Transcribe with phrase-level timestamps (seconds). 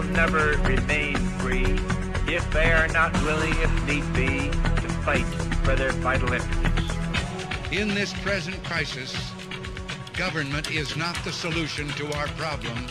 [0.00, 1.78] will never remain free
[2.26, 5.26] if they are not willing, if need be, to fight
[5.62, 6.96] for their vital interests.
[7.70, 9.14] In this present crisis,
[10.14, 12.86] government is not the solution to our problem.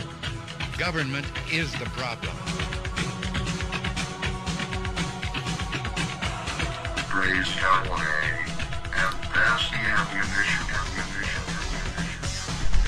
[0.77, 2.36] Government is the problem.
[7.10, 8.46] Grace Cabernet
[8.86, 10.65] and pass the ammunition.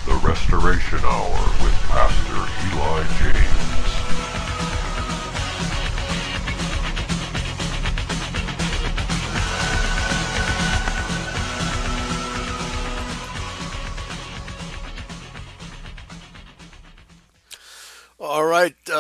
[0.05, 2.41] The Restoration Hour with Pastor
[2.76, 3.91] Eli James.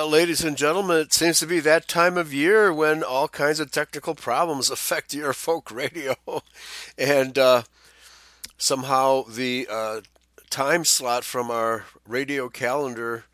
[0.01, 3.59] Uh, ladies and gentlemen, it seems to be that time of year when all kinds
[3.59, 6.15] of technical problems affect your folk radio.
[6.97, 7.61] and uh,
[8.57, 10.01] somehow the uh,
[10.49, 13.25] time slot from our radio calendar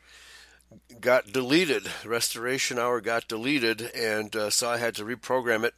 [1.00, 1.88] got deleted.
[2.06, 5.74] Restoration hour got deleted, and uh, so I had to reprogram it.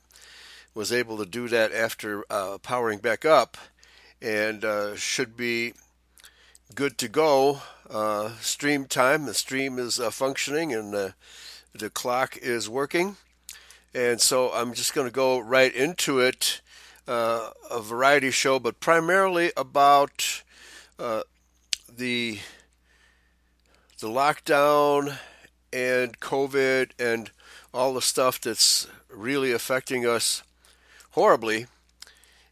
[0.74, 3.58] Was able to do that after uh, powering back up,
[4.22, 5.74] and uh, should be
[6.74, 7.62] good to go.
[7.90, 9.26] Uh, stream time.
[9.26, 11.16] The stream is uh, functioning and the,
[11.73, 13.18] the clock is working.
[13.94, 16.62] And so I'm just going to go right into it.
[17.08, 20.44] Uh, a variety show, but primarily about
[21.00, 21.23] uh,
[21.98, 22.38] the
[24.00, 25.18] the lockdown
[25.74, 27.31] and COVID and
[27.74, 30.44] all the stuff that's really affecting us
[31.12, 31.66] horribly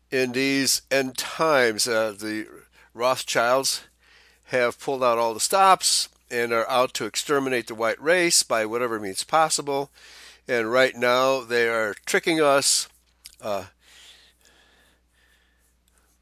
[0.10, 1.88] in these end times.
[1.88, 2.48] Uh, the
[2.96, 3.84] Rothschilds
[4.48, 8.66] have pulled out all the stops and are out to exterminate the white race by
[8.66, 9.90] whatever means possible.
[10.48, 12.88] And right now they are tricking us,
[13.42, 13.66] uh,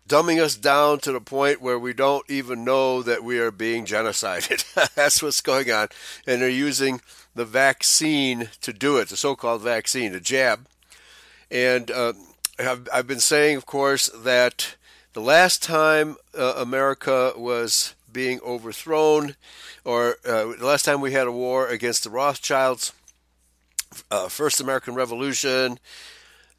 [0.08, 3.86] dumbing us down to the point where we don't even know that we are being
[3.86, 4.66] genocided.
[4.96, 5.90] That's what's going on.
[6.26, 7.02] And they're using
[7.36, 10.66] the vaccine to do it, the so called vaccine, the jab.
[11.52, 12.14] And uh,
[12.58, 14.76] I've, I've been saying, of course, that
[15.14, 19.36] the last time uh, America was being overthrown,
[19.84, 22.94] or uh, the last time we had a war against the Rothschilds,
[24.10, 25.80] uh, First American Revolution,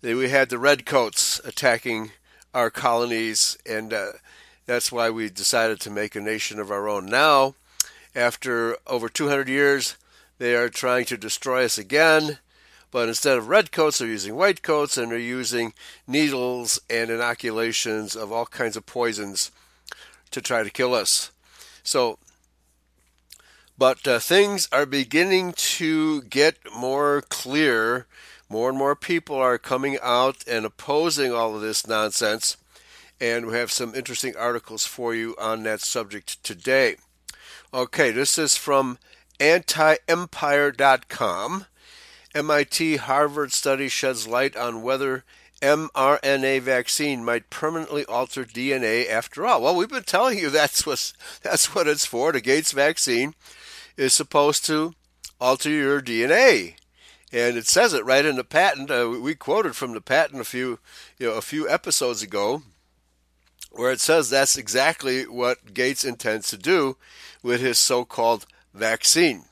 [0.02, 2.10] we had the Redcoats attacking
[2.52, 4.12] our colonies, and uh,
[4.66, 7.06] that's why we decided to make a nation of our own.
[7.06, 7.54] Now,
[8.14, 9.96] after over 200 years,
[10.36, 12.38] they are trying to destroy us again.
[12.90, 15.72] But instead of red coats, they're using white coats and they're using
[16.06, 19.50] needles and inoculations of all kinds of poisons
[20.30, 21.30] to try to kill us.
[21.86, 22.18] So,
[23.78, 28.08] but uh, things are beginning to get more clear.
[28.48, 32.56] More and more people are coming out and opposing all of this nonsense.
[33.20, 36.96] And we have some interesting articles for you on that subject today.
[37.72, 38.98] Okay, this is from
[39.38, 41.66] antiempire.com.
[42.34, 45.22] MIT Harvard study sheds light on whether
[45.62, 49.62] mRNA vaccine might permanently alter DNA after all.
[49.62, 51.12] Well, we've been telling you that's what
[51.42, 52.32] that's what it's for.
[52.32, 53.34] The Gates vaccine
[53.96, 54.94] is supposed to
[55.40, 56.74] alter your DNA,
[57.32, 58.90] and it says it right in the patent.
[58.90, 60.78] Uh, we quoted from the patent a few
[61.18, 62.62] you know a few episodes ago,
[63.70, 66.96] where it says that's exactly what Gates intends to do
[67.42, 69.44] with his so-called vaccine.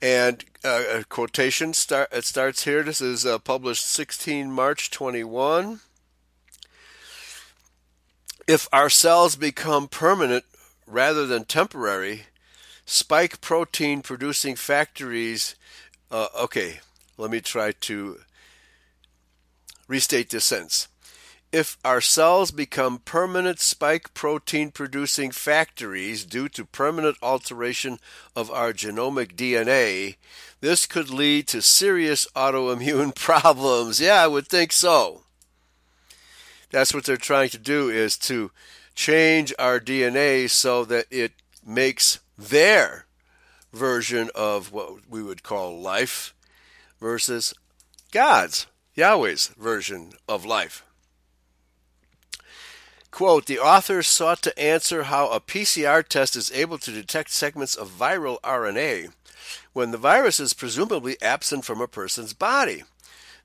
[0.00, 2.82] And uh, a quotation start it starts here.
[2.82, 5.80] This is uh, published 16 March 21.
[8.46, 10.44] If our cells become permanent
[10.86, 12.22] rather than temporary,
[12.84, 15.54] spike protein producing factories.
[16.10, 16.80] Uh, okay,
[17.16, 18.18] let me try to
[19.86, 20.88] restate this sentence.
[21.52, 27.98] If our cells become permanent spike protein producing factories due to permanent alteration
[28.36, 30.14] of our genomic DNA,
[30.60, 34.00] this could lead to serious autoimmune problems.
[34.00, 35.22] Yeah, I would think so.
[36.70, 38.50] That's what they're trying to do is to
[38.94, 41.32] change our DNA so that it
[41.66, 43.06] makes their
[43.72, 46.34] version of what we would call life
[47.00, 47.54] versus
[48.12, 50.84] God's, Yahweh's version of life.
[53.10, 57.74] Quote, the authors sought to answer how a PCR test is able to detect segments
[57.74, 59.12] of viral RNA
[59.72, 62.84] when the virus is presumably absent from a person's body.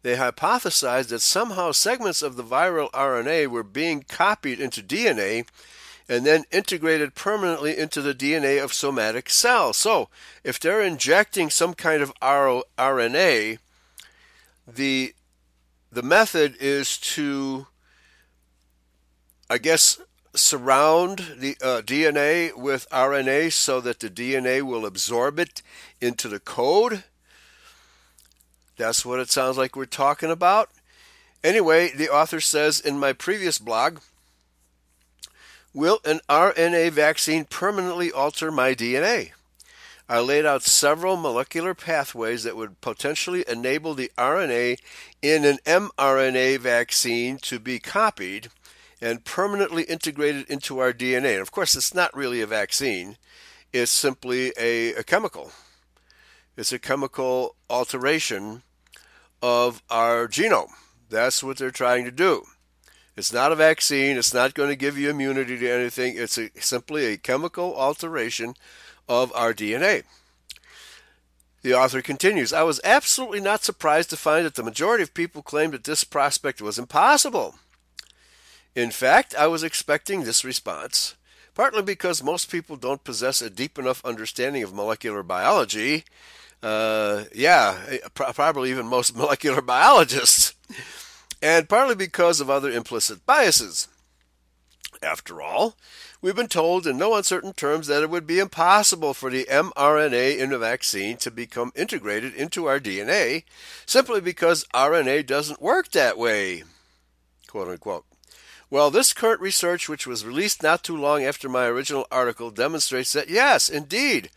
[0.01, 5.47] They hypothesized that somehow segments of the viral RNA were being copied into DNA
[6.07, 9.77] and then integrated permanently into the DNA of somatic cells.
[9.77, 10.09] So,
[10.43, 13.57] if they're injecting some kind of RNA,
[14.67, 15.15] the
[15.91, 17.67] the method is to
[19.49, 19.99] I guess
[20.35, 25.61] surround the uh, DNA with RNA so that the DNA will absorb it
[26.01, 27.03] into the code.
[28.77, 30.69] That's what it sounds like we're talking about.
[31.43, 33.99] Anyway, the author says in my previous blog
[35.73, 39.31] Will an RNA vaccine permanently alter my DNA?
[40.07, 44.79] I laid out several molecular pathways that would potentially enable the RNA
[45.21, 48.49] in an mRNA vaccine to be copied
[49.05, 51.33] and permanently integrated into our DNA.
[51.33, 53.17] And of course, it's not really a vaccine,
[53.71, 55.51] it's simply a, a chemical.
[56.57, 58.63] It's a chemical alteration
[59.43, 60.71] of our genome.
[61.09, 62.45] That's what they're trying to do.
[63.15, 64.17] It's not a vaccine.
[64.17, 66.15] It's not going to give you immunity to anything.
[66.17, 68.55] It's a, simply a chemical alteration
[69.07, 70.03] of our DNA.
[71.61, 75.43] The author continues I was absolutely not surprised to find that the majority of people
[75.43, 77.55] claimed that this prospect was impossible.
[78.75, 81.15] In fact, I was expecting this response,
[81.53, 86.03] partly because most people don't possess a deep enough understanding of molecular biology.
[86.61, 90.53] Uh, yeah, probably even most molecular biologists
[91.41, 93.87] and partly because of other implicit biases.
[95.03, 95.75] After all,
[96.21, 100.39] we've been told in no uncertain terms that it would be impossible for the mRNA
[100.39, 103.43] in a vaccine to become integrated into our DNA
[103.85, 106.63] simply because RNA doesn't work that way.
[107.47, 108.05] Quote unquote.
[108.69, 113.13] Well, this current research, which was released not too long after my original article, demonstrates
[113.13, 114.31] that yes, indeed,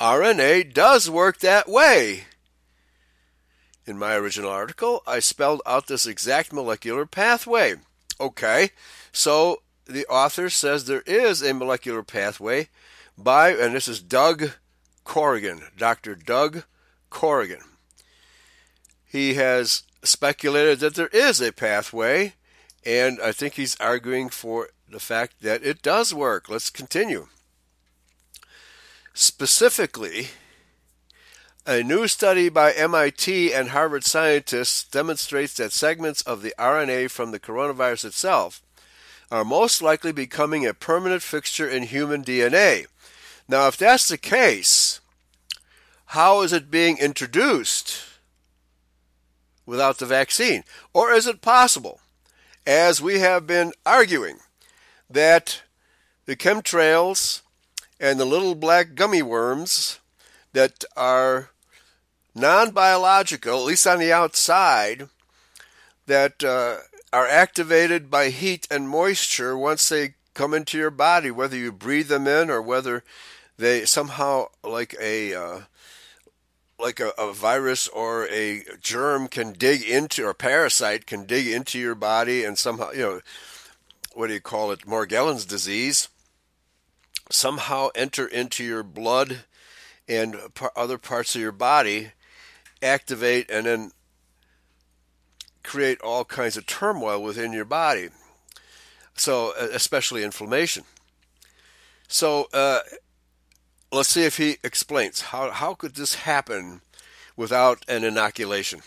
[0.00, 2.24] RNA does work that way.
[3.86, 7.74] In my original article, I spelled out this exact molecular pathway.
[8.20, 8.70] Okay,
[9.12, 12.68] so the author says there is a molecular pathway
[13.16, 14.52] by, and this is Doug
[15.04, 16.14] Corrigan, Dr.
[16.14, 16.64] Doug
[17.10, 17.60] Corrigan.
[19.04, 22.34] He has speculated that there is a pathway,
[22.86, 26.48] and I think he's arguing for the fact that it does work.
[26.48, 27.26] Let's continue.
[29.12, 30.28] Specifically,
[31.66, 37.32] a new study by MIT and Harvard scientists demonstrates that segments of the RNA from
[37.32, 38.62] the coronavirus itself
[39.32, 42.86] are most likely becoming a permanent fixture in human DNA.
[43.48, 45.00] Now, if that's the case,
[46.10, 48.04] how is it being introduced
[49.64, 50.62] without the vaccine?
[50.92, 52.00] Or is it possible,
[52.66, 54.38] as we have been arguing,
[55.08, 55.62] that
[56.26, 57.42] the chemtrails
[58.00, 60.00] and the little black gummy worms
[60.52, 61.50] that are
[62.34, 65.08] non biological, at least on the outside,
[66.06, 66.78] that uh,
[67.12, 72.08] are activated by heat and moisture once they come into your body, whether you breathe
[72.08, 73.02] them in or whether
[73.56, 75.60] they somehow, like a uh,
[76.78, 81.78] like a, a, virus or a germ can dig into, or parasite can dig into
[81.78, 83.20] your body and somehow, you know,
[84.14, 86.08] what do you call it, Morgellons disease,
[87.30, 89.44] somehow enter into your blood
[90.08, 90.36] and
[90.74, 92.12] other parts of your body
[92.82, 93.92] activate and then
[95.62, 98.08] create all kinds of turmoil within your body.
[99.14, 100.84] So, especially inflammation.
[102.06, 102.80] So, uh,
[103.92, 106.80] let's see if he explains how, how could this happen
[107.36, 108.82] without an inoculation?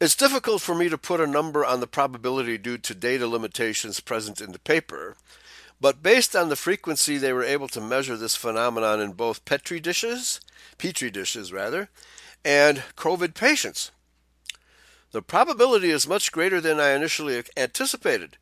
[0.00, 4.00] It's difficult for me to put a number on the probability due to data limitations
[4.00, 5.16] present in the paper,
[5.80, 9.80] but based on the frequency they were able to measure this phenomenon in both petri
[9.80, 10.40] dishes,
[10.76, 11.88] petri dishes rather,
[12.44, 13.92] and COVID patients.
[15.12, 18.38] The probability is much greater than I initially anticipated.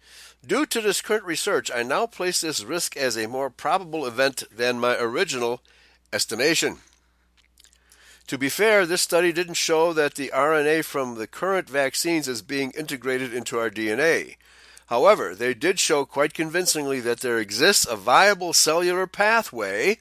[0.46, 4.42] Due to this current research, I now place this risk as a more probable event
[4.50, 5.60] than my original
[6.12, 6.78] estimation.
[8.26, 12.42] To be fair, this study didn't show that the RNA from the current vaccines is
[12.42, 14.36] being integrated into our DNA.
[14.86, 19.98] However, they did show quite convincingly that there exists a viable cellular pathway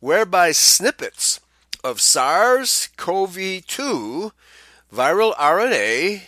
[0.00, 1.40] whereby snippets
[1.84, 4.32] of SARS CoV 2
[4.92, 6.22] viral RNA,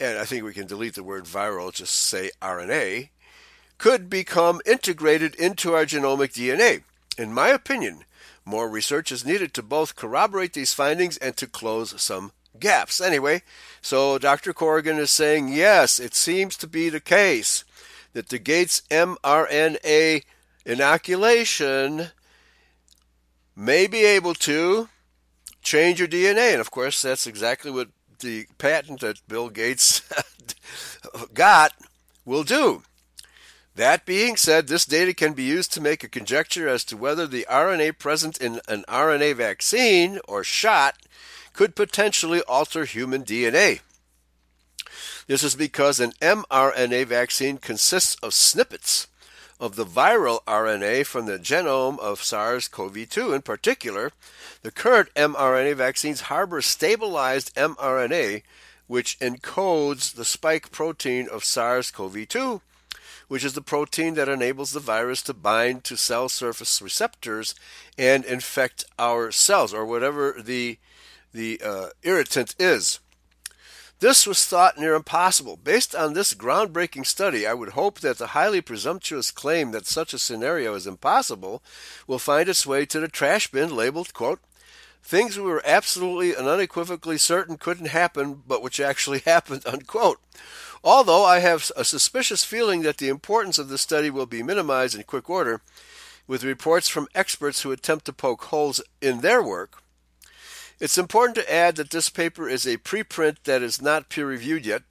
[0.00, 3.08] and I think we can delete the word viral, just say RNA,
[3.78, 6.82] could become integrated into our genomic DNA.
[7.18, 8.04] In my opinion,
[8.44, 13.00] more research is needed to both corroborate these findings and to close some gaps.
[13.00, 13.42] Anyway,
[13.82, 14.52] so Dr.
[14.52, 17.64] Corrigan is saying yes, it seems to be the case
[18.12, 20.22] that the Gates mRNA
[20.64, 22.08] inoculation
[23.54, 24.88] may be able to
[25.62, 26.52] change your DNA.
[26.52, 27.88] And of course, that's exactly what
[28.26, 30.02] the patent that Bill Gates
[31.34, 31.72] got
[32.24, 32.82] will do.
[33.76, 37.26] That being said, this data can be used to make a conjecture as to whether
[37.26, 40.96] the RNA present in an RNA vaccine or shot
[41.52, 43.80] could potentially alter human DNA.
[45.26, 49.06] This is because an mRNA vaccine consists of snippets
[49.58, 53.32] of the viral RNA from the genome of SARS CoV 2.
[53.32, 54.12] In particular,
[54.62, 58.42] the current mRNA vaccines harbor stabilized mRNA,
[58.86, 62.60] which encodes the spike protein of SARS CoV 2,
[63.28, 67.54] which is the protein that enables the virus to bind to cell surface receptors
[67.98, 70.78] and infect our cells, or whatever the,
[71.32, 73.00] the uh, irritant is.
[73.98, 75.56] This was thought near impossible.
[75.56, 80.12] Based on this groundbreaking study, I would hope that the highly presumptuous claim that such
[80.12, 81.62] a scenario is impossible
[82.06, 84.40] will find its way to the trash bin labeled, quote,
[85.02, 90.20] things we were absolutely and unequivocally certain couldn't happen, but which actually happened, unquote.
[90.84, 94.94] Although I have a suspicious feeling that the importance of this study will be minimized
[94.94, 95.62] in quick order,
[96.26, 99.82] with reports from experts who attempt to poke holes in their work,
[100.80, 104.66] it's important to add that this paper is a preprint that is not peer reviewed
[104.66, 104.82] yet,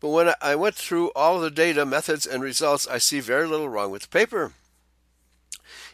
[0.00, 3.68] but when I went through all the data, methods, and results, I see very little
[3.68, 4.52] wrong with the paper.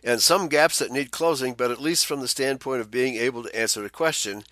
[0.03, 3.43] And some gaps that need closing, but at least from the standpoint of being able
[3.43, 4.45] to answer the question,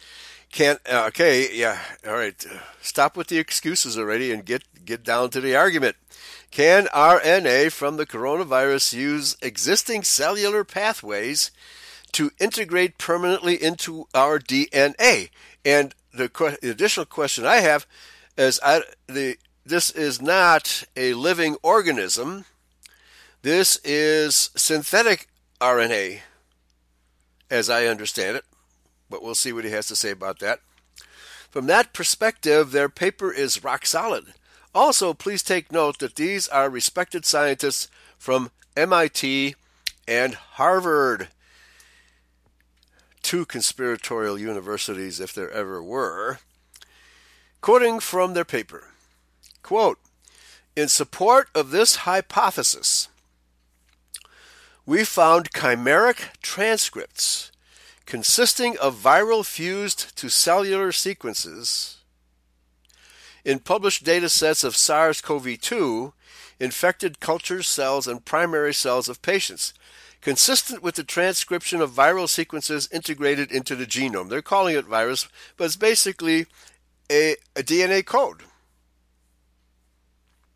[0.53, 2.47] can't uh, okay yeah all right
[2.81, 5.97] stop with the excuses already and get get down to the argument
[6.51, 11.51] can rna from the coronavirus use existing cellular pathways
[12.17, 15.29] to integrate permanently into our DNA.
[15.67, 17.87] And the, que- the additional question I have
[18.39, 22.47] is I, the, this is not a living organism.
[23.43, 25.29] This is synthetic
[25.61, 26.21] RNA,
[27.51, 28.47] as I understand it.
[29.11, 30.61] But we'll see what he has to say about that.
[31.51, 34.33] From that perspective, their paper is rock solid.
[34.75, 39.55] Also, please take note that these are respected scientists from MIT
[40.09, 41.29] and Harvard
[43.27, 46.39] two conspiratorial universities, if there ever were,
[47.61, 48.93] quoting from their paper
[49.65, 49.99] quote,
[50.77, 53.09] In support of this hypothesis,
[54.87, 57.51] we found chimeric transcripts
[58.05, 61.99] consisting of viral fused to cellular sequences
[63.45, 66.13] in published data sets of SARS CoV 2
[66.61, 69.75] infected culture cells and primary cells of patients
[70.21, 74.29] consistent with the transcription of viral sequences integrated into the genome.
[74.29, 76.47] They're calling it virus, but it's basically
[77.11, 78.43] a, a DNA code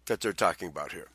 [0.07, 1.09] that they're talking about here.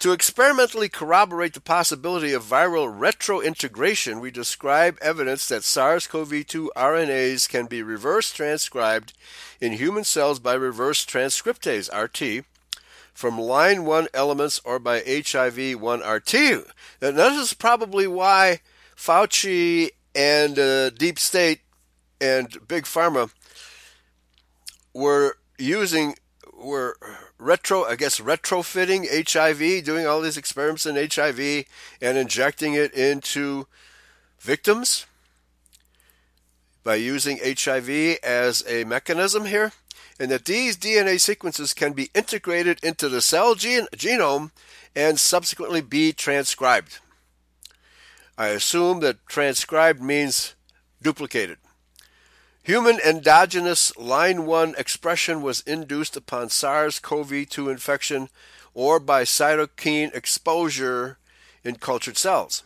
[0.00, 6.70] To experimentally corroborate the possibility of viral retrointegration, we describe evidence that SARS CoV 2
[6.76, 9.12] RNAs can be reverse transcribed
[9.60, 12.44] in human cells by reverse transcriptase, RT,
[13.18, 16.64] from line 1 elements or by HIV 1RT.
[17.02, 18.60] Now, this is probably why
[18.96, 21.62] Fauci and uh, Deep State
[22.20, 23.32] and Big Pharma
[24.94, 26.14] were using,
[26.56, 26.96] were
[27.40, 31.64] retro, I guess, retrofitting HIV, doing all these experiments in HIV
[32.00, 33.66] and injecting it into
[34.38, 35.06] victims
[36.84, 39.72] by using HIV as a mechanism here
[40.18, 44.50] and that these DNA sequences can be integrated into the cell genome
[44.96, 46.98] and subsequently be transcribed.
[48.36, 50.54] I assume that transcribed means
[51.02, 51.58] duplicated.
[52.62, 58.28] Human endogenous line 1 expression was induced upon SARS CoV 2 infection
[58.74, 61.18] or by cytokine exposure
[61.64, 62.62] in cultured cells,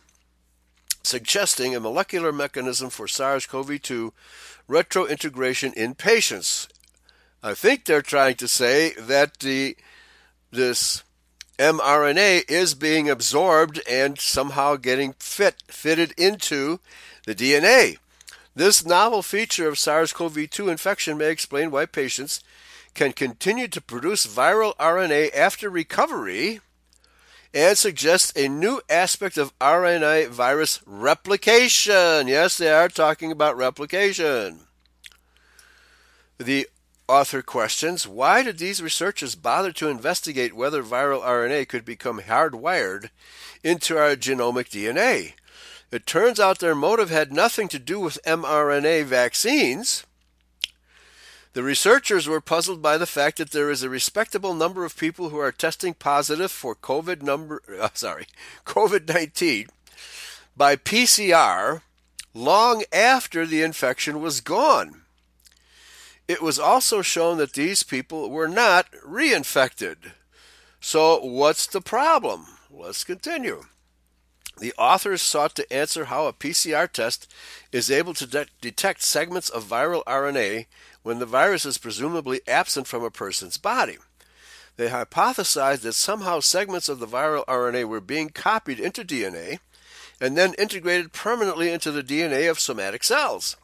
[1.03, 4.13] suggesting a molecular mechanism for SARS CoV 2
[4.69, 6.67] retrointegration in patients
[7.45, 9.75] I think they're trying to say that the
[10.49, 11.03] this
[11.59, 16.79] mRNA is being absorbed and somehow getting fit fitted into
[17.25, 17.97] the DNA.
[18.55, 22.39] This novel feature of SARS-CoV-2 infection may explain why patients
[22.93, 26.61] can continue to produce viral RNA after recovery
[27.53, 32.27] and suggests a new aspect of RNA virus replication.
[32.27, 34.61] Yes, they are talking about replication.
[36.37, 36.67] The
[37.07, 43.09] author questions why did these researchers bother to investigate whether viral RNA could become hardwired
[43.63, 45.33] into our genomic DNA?
[45.91, 50.05] It turns out their motive had nothing to do with mRNA vaccines.
[51.53, 55.29] The researchers were puzzled by the fact that there is a respectable number of people
[55.29, 58.25] who are testing positive for COVID number uh, sorry,
[58.65, 59.67] COVID-19
[60.57, 61.81] by PCR
[62.33, 65.02] long after the infection was gone.
[66.27, 70.13] It was also shown that these people were not reinfected.
[70.79, 72.45] So, what's the problem?
[72.69, 73.63] Let's continue.
[74.59, 77.31] The authors sought to answer how a PCR test
[77.71, 80.67] is able to de- detect segments of viral RNA
[81.01, 83.97] when the virus is presumably absent from a person's body.
[84.77, 89.59] They hypothesized that somehow segments of the viral RNA were being copied into DNA
[90.21, 93.57] and then integrated permanently into the DNA of somatic cells.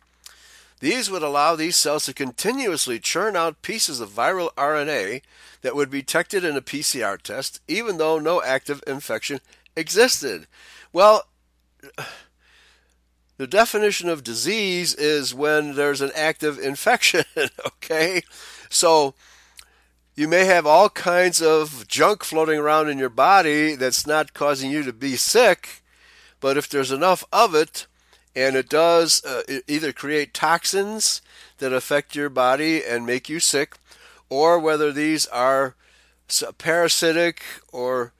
[0.79, 5.21] These would allow these cells to continuously churn out pieces of viral RNA
[5.62, 9.41] that would be detected in a PCR test, even though no active infection
[9.75, 10.48] existed.
[10.93, 11.24] Well,
[13.38, 17.25] the definition of disease is when there's an active infection,
[17.65, 18.21] okay?
[18.69, 19.15] So
[20.15, 24.71] you may have all kinds of junk floating around in your body that's not causing
[24.71, 25.81] you to be sick,
[26.39, 27.88] but if there's enough of it,
[28.39, 31.22] and it does uh, either create toxins
[31.58, 33.75] that affect your body and make you sick,
[34.29, 35.75] or whether these are
[36.58, 37.41] parasitic
[37.74, 38.13] or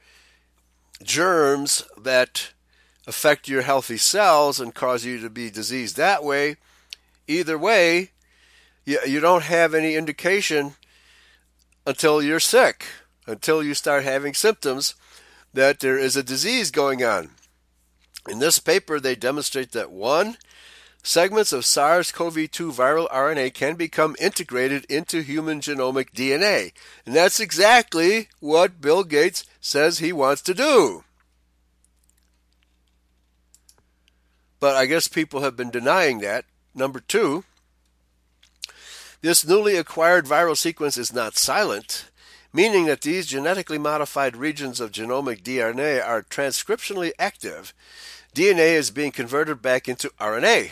[1.02, 2.52] germs that
[3.08, 6.58] affect your healthy cells and cause you to be diseased that way.
[7.26, 8.12] Either way,
[8.84, 10.74] you, you don't have any indication
[11.88, 12.86] until you're sick,
[13.26, 14.96] until you start having symptoms
[15.54, 17.30] that there is a disease going on.
[18.30, 20.38] In this paper, they demonstrate that one,
[21.02, 26.72] segments of SARS CoV 2 viral RNA can become integrated into human genomic DNA.
[27.06, 31.04] And that's exactly what Bill Gates says he wants to do.
[34.60, 36.46] But I guess people have been denying that.
[36.76, 37.46] Number two,
[39.22, 42.10] this newly acquired viral sequence is not silent,
[42.54, 47.74] meaning that these genetically modified regions of genomic DNA are transcriptionally active.
[48.34, 50.72] DNA is being converted back into RNA.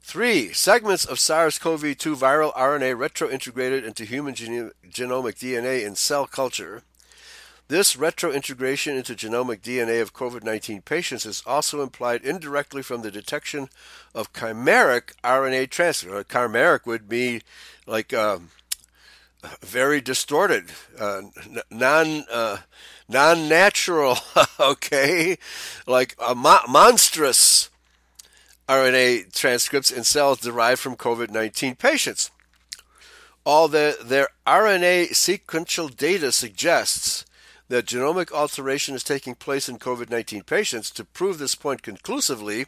[0.00, 4.74] Three, segments of SARS CoV 2 viral RNA retrointegrated into human genomic
[5.38, 6.82] DNA in cell culture
[7.72, 13.10] this retrointegration into genomic DNA of COVID 19 patients is also implied indirectly from the
[13.10, 13.70] detection
[14.14, 16.22] of chimeric RNA transfer.
[16.22, 17.40] Chimeric would be
[17.86, 18.40] like uh,
[19.60, 21.22] very distorted, uh,
[21.70, 22.58] non uh,
[23.08, 24.18] non natural,
[24.60, 25.38] okay,
[25.86, 27.70] like mo- monstrous
[28.68, 32.30] RNA transcripts in cells derived from COVID 19 patients.
[33.44, 37.24] All the, their RNA sequential data suggests
[37.68, 40.90] that genomic alteration is taking place in COVID 19 patients.
[40.92, 42.66] To prove this point conclusively,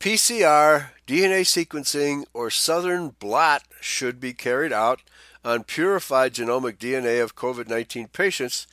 [0.00, 5.02] PCR, DNA sequencing, or southern blot should be carried out
[5.44, 8.66] on purified genomic DNA of COVID 19 patients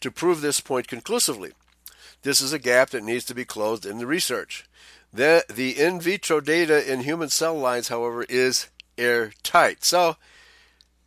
[0.00, 1.52] to prove this point conclusively.
[2.22, 4.64] This is a gap that needs to be closed in the research.
[5.12, 9.84] The, the in vitro data in human cell lines, however, is airtight.
[9.84, 10.16] So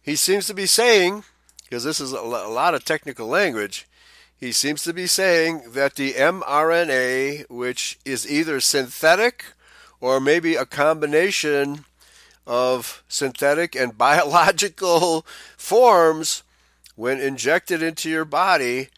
[0.01, 1.23] he seems to be saying
[1.69, 3.87] because this is a lot of technical language,
[4.35, 9.45] he seems to be saying that the mRNA, which is either synthetic
[10.01, 11.85] or maybe a combination
[12.49, 16.43] of synthetic and biological forms,
[16.95, 18.89] when injected into your body,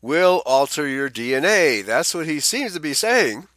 [0.00, 1.84] will alter your DNA.
[1.84, 3.48] That's what he seems to be saying.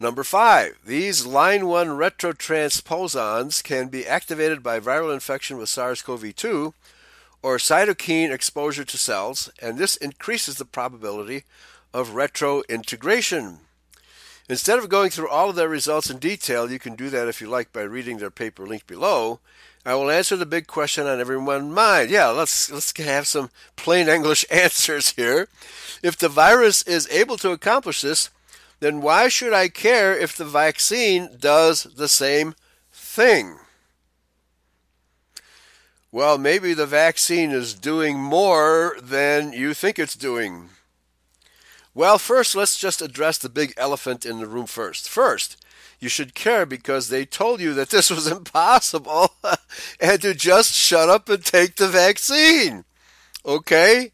[0.00, 6.36] Number five, these line 1 retrotransposons can be activated by viral infection with SARS CoV
[6.36, 6.74] 2
[7.42, 11.44] or cytokine exposure to cells, and this increases the probability
[11.92, 13.58] of retrointegration.
[14.48, 17.40] Instead of going through all of their results in detail, you can do that if
[17.40, 19.40] you like by reading their paper link below.
[19.84, 22.10] I will answer the big question on everyone's mind.
[22.10, 25.48] Yeah, let's let's have some plain English answers here.
[26.02, 28.30] If the virus is able to accomplish this,
[28.80, 32.54] then why should I care if the vaccine does the same
[32.92, 33.58] thing?
[36.10, 40.70] Well, maybe the vaccine is doing more than you think it's doing.
[41.94, 45.08] Well, first, let's just address the big elephant in the room first.
[45.08, 45.64] First,
[45.98, 49.32] you should care because they told you that this was impossible
[50.00, 52.84] and to just shut up and take the vaccine.
[53.44, 54.12] Okay?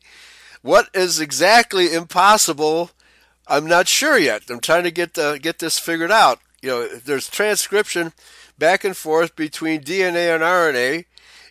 [0.62, 2.90] What is exactly impossible
[3.46, 4.42] I'm not sure yet.
[4.48, 6.40] I'm trying to get the, get this figured out.
[6.62, 8.12] You know, there's transcription
[8.58, 11.04] back and forth between DNA and RNA,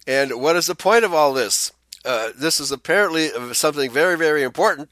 [0.08, 1.72] and what is the point of all this?
[2.04, 4.90] Uh, this is apparently something very, very important,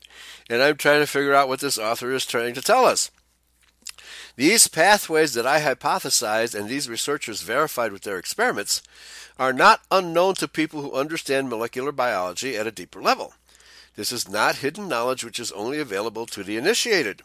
[0.52, 3.10] and I'm trying to figure out what this author is trying to tell us.
[4.36, 8.82] These pathways that I hypothesized and these researchers verified with their experiments
[9.40, 13.34] are not unknown to people who understand molecular biology at a deeper level.
[13.96, 17.22] This is not hidden knowledge which is only available to the initiated.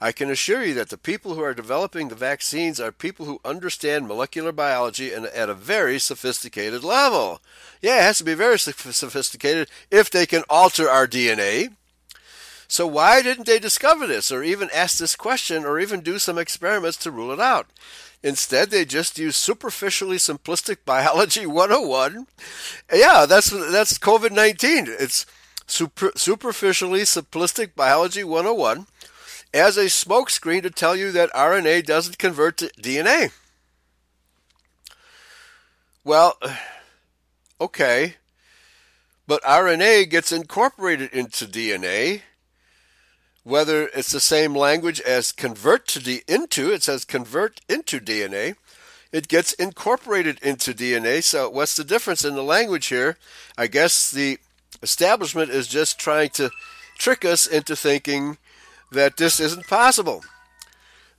[0.00, 3.40] I can assure you that the people who are developing the vaccines are people who
[3.44, 7.40] understand molecular biology and at a very sophisticated level.
[7.80, 11.74] Yeah, it has to be very sophisticated if they can alter our DNA.
[12.74, 16.38] So why didn't they discover this or even ask this question or even do some
[16.38, 17.68] experiments to rule it out?
[18.20, 22.26] Instead, they just use superficially simplistic biology 101.
[22.92, 24.88] Yeah, that's that's COVID-19.
[24.88, 25.24] It's
[25.68, 28.88] super, superficially simplistic biology 101
[29.54, 33.30] as a smokescreen to tell you that RNA doesn't convert to DNA.
[36.02, 36.36] Well,
[37.60, 38.16] okay.
[39.28, 42.22] But RNA gets incorporated into DNA
[43.44, 48.56] whether it's the same language as convert to the into, it says convert into DNA.
[49.12, 51.22] It gets incorporated into DNA.
[51.22, 53.16] So what's the difference in the language here?
[53.56, 54.38] I guess the
[54.82, 56.50] establishment is just trying to
[56.98, 58.38] trick us into thinking
[58.90, 60.22] that this isn't possible.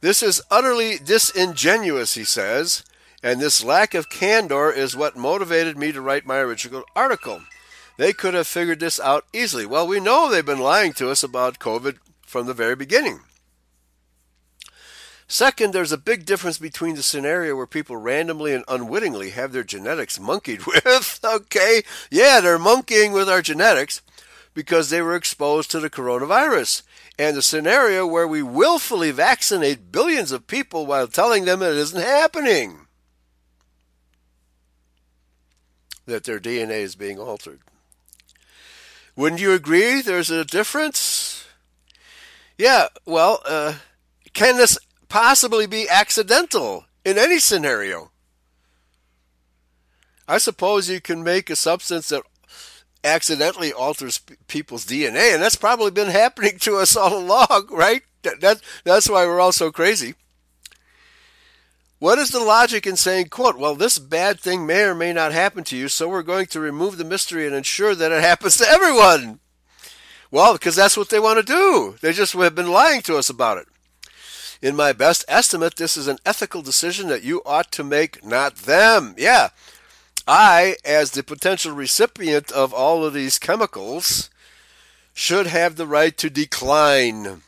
[0.02, 2.84] This is utterly disingenuous, he says,
[3.24, 7.42] and this lack of candor is what motivated me to write my original article.
[7.98, 9.66] They could have figured this out easily.
[9.66, 11.98] Well, we know they've been lying to us about COVID
[12.36, 13.22] from the very beginning.
[15.26, 19.64] Second, there's a big difference between the scenario where people randomly and unwittingly have their
[19.64, 21.22] genetics monkeyed with.
[21.24, 24.02] okay, yeah, they're monkeying with our genetics
[24.54, 26.82] because they were exposed to the coronavirus.
[27.18, 32.02] And the scenario where we willfully vaccinate billions of people while telling them it isn't
[32.02, 32.82] happening.
[36.06, 37.62] That their DNA is being altered.
[39.16, 41.15] Wouldn't you agree there's a difference?
[42.58, 43.76] Yeah, well, uh,
[44.34, 44.78] can this
[45.10, 48.12] possibly be accidental in any scenario?
[50.28, 52.24] I suppose you can make a substance that
[53.04, 58.02] accidentally alters people's DNA, and that's probably been happening to us all along, right?
[58.24, 60.16] That, that, that's why we're all so crazy.
[62.00, 65.32] What is the logic in saying, quote, well, this bad thing may or may not
[65.32, 68.58] happen to you, so we're going to remove the mystery and ensure that it happens
[68.58, 69.40] to everyone?
[70.32, 71.96] Well, because that's what they want to do.
[72.02, 73.68] They just have been lying to us about it.
[74.62, 78.56] In my best estimate, this is an ethical decision that you ought to make, not
[78.56, 79.14] them.
[79.18, 79.50] Yeah.
[80.28, 84.30] I, as the potential recipient of all of these chemicals,
[85.14, 87.44] should have the right to decline.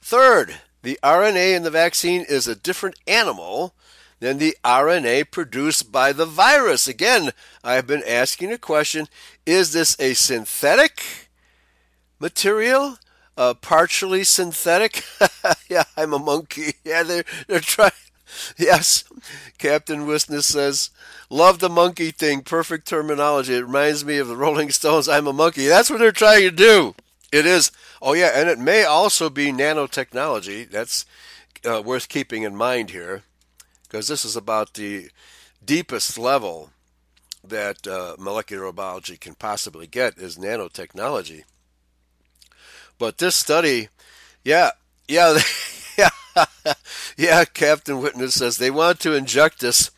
[0.00, 3.74] Third, the RNA in the vaccine is a different animal
[4.20, 6.88] than the RNA produced by the virus.
[6.88, 7.30] Again,
[7.62, 9.06] I have been asking a question
[9.44, 11.23] is this a synthetic
[12.24, 12.96] material,
[13.36, 15.04] uh, partially synthetic.
[15.68, 16.74] yeah, I'm a monkey.
[16.84, 17.92] Yeah, they're they're trying.
[18.58, 19.04] Yes,
[19.58, 20.90] Captain Witness says,
[21.30, 22.40] "Love the monkey thing.
[22.40, 23.54] Perfect terminology.
[23.54, 25.08] It reminds me of the Rolling Stones.
[25.08, 25.66] I'm a monkey.
[25.68, 26.94] That's what they're trying to do.
[27.30, 27.70] It is.
[28.02, 30.68] Oh yeah, and it may also be nanotechnology.
[30.68, 31.04] That's
[31.64, 33.22] uh, worth keeping in mind here,
[33.82, 35.10] because this is about the
[35.64, 36.70] deepest level
[37.46, 41.44] that uh, molecular biology can possibly get is nanotechnology.
[42.98, 43.88] But this study,
[44.44, 44.70] yeah,
[45.08, 45.38] yeah,
[45.98, 46.44] yeah,
[47.16, 49.90] yeah, Captain Witness says they want to inject us.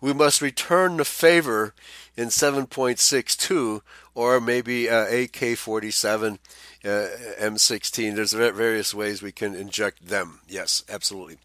[0.00, 1.74] We must return the favor
[2.16, 3.80] in 7.62
[4.14, 6.38] or maybe uh, AK 47,
[6.84, 8.14] uh, M16.
[8.14, 10.40] There's various ways we can inject them.
[10.48, 11.38] Yes, absolutely.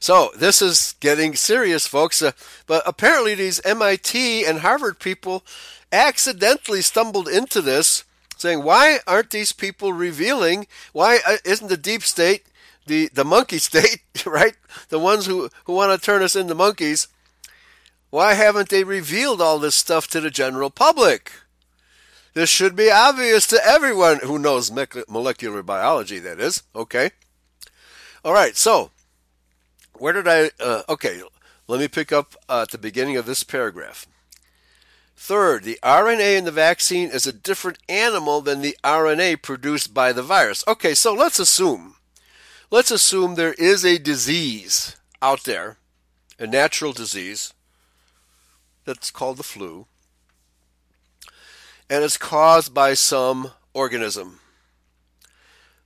[0.00, 2.22] So this is getting serious, folks.
[2.22, 2.32] Uh,
[2.66, 5.44] but apparently, these MIT and Harvard people
[5.92, 8.04] accidentally stumbled into this
[8.40, 10.66] saying, why aren't these people revealing?
[10.92, 12.46] Why uh, isn't the deep state,
[12.86, 14.54] the, the monkey state, right?
[14.88, 17.08] The ones who, who want to turn us into monkeys,
[18.10, 21.32] why haven't they revealed all this stuff to the general public?
[22.34, 24.70] This should be obvious to everyone who knows
[25.08, 26.62] molecular biology, that is.
[26.74, 27.10] Okay?
[28.24, 28.90] All right, so
[29.94, 30.50] where did I.
[30.58, 31.22] Uh, okay,
[31.68, 34.06] let me pick up uh, at the beginning of this paragraph.
[35.22, 40.14] Third, the RNA in the vaccine is a different animal than the RNA produced by
[40.14, 40.64] the virus.
[40.66, 41.96] Okay, so let's assume.
[42.70, 45.76] Let's assume there is a disease out there,
[46.38, 47.52] a natural disease
[48.86, 49.86] that's called the flu,
[51.90, 54.40] and it's caused by some organism.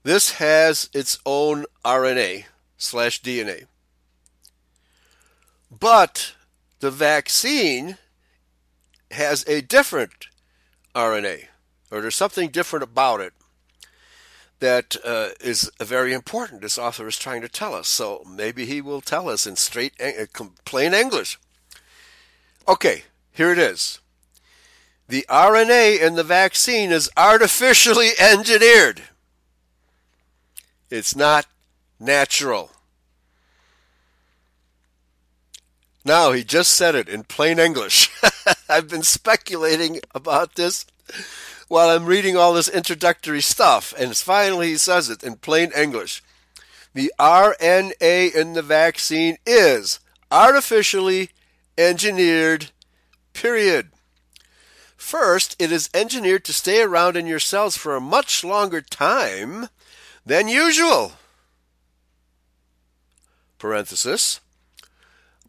[0.05, 2.45] This has its own RNA
[2.79, 3.65] slash DNA.
[5.73, 6.35] But
[6.79, 7.99] the vaccine
[9.15, 10.29] has a different
[10.95, 11.47] RNA,
[11.91, 13.33] or there's something different about it
[14.61, 16.63] that uh, is very important.
[16.63, 17.89] This author is trying to tell us.
[17.89, 20.27] So maybe he will tell us in straight, uh,
[20.65, 21.39] plain English.
[22.67, 24.01] Okay, here it is.
[25.09, 29.03] The RNA in the vaccine is artificially engineered.
[30.89, 31.47] It's not
[32.01, 32.71] natural.
[36.05, 38.11] Now, he just said it in plain English.
[38.69, 40.85] I've been speculating about this
[41.69, 46.23] while I'm reading all this introductory stuff, and finally he says it in plain English.
[46.93, 49.99] The RNA in the vaccine is
[50.31, 51.31] artificially
[51.79, 52.71] engineered,
[53.33, 53.91] period.
[54.97, 59.69] First, it is engineered to stay around in your cells for a much longer time
[60.25, 61.13] than usual.
[63.59, 64.41] Parenthesis.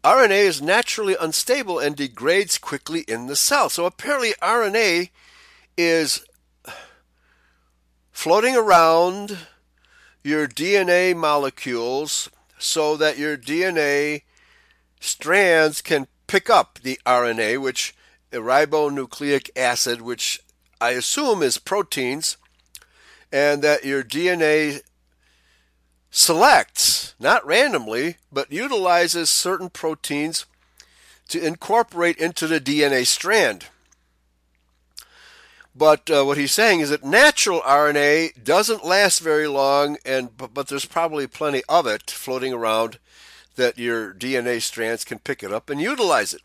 [0.06, 3.68] RNA is naturally unstable and degrades quickly in the cell.
[3.68, 5.10] So apparently, RNA
[5.76, 6.24] is
[8.12, 9.36] floating around
[10.22, 14.22] your DNA molecules so that your DNA
[15.00, 17.92] strands can pick up the RNA, which
[18.30, 20.40] ribonucleic acid, which
[20.80, 22.36] I assume is proteins,
[23.32, 24.82] and that your DNA
[26.16, 30.46] selects, not randomly, but utilizes certain proteins
[31.28, 33.66] to incorporate into the DNA strand.
[35.74, 40.54] But uh, what he's saying is that natural RNA doesn't last very long, and but,
[40.54, 42.98] but there's probably plenty of it floating around
[43.56, 46.40] that your DNA strands can pick it up and utilize it.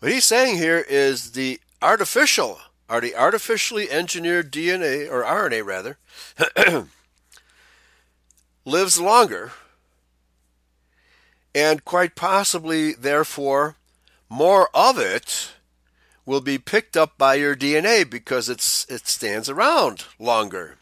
[0.00, 5.96] What he's saying here is the artificial, are the artificially engineered DNA or RNA rather,
[8.64, 9.52] lives longer,
[11.54, 13.76] and quite possibly, therefore,
[14.28, 15.52] more of it
[16.24, 20.78] will be picked up by your DNA because it's it stands around longer.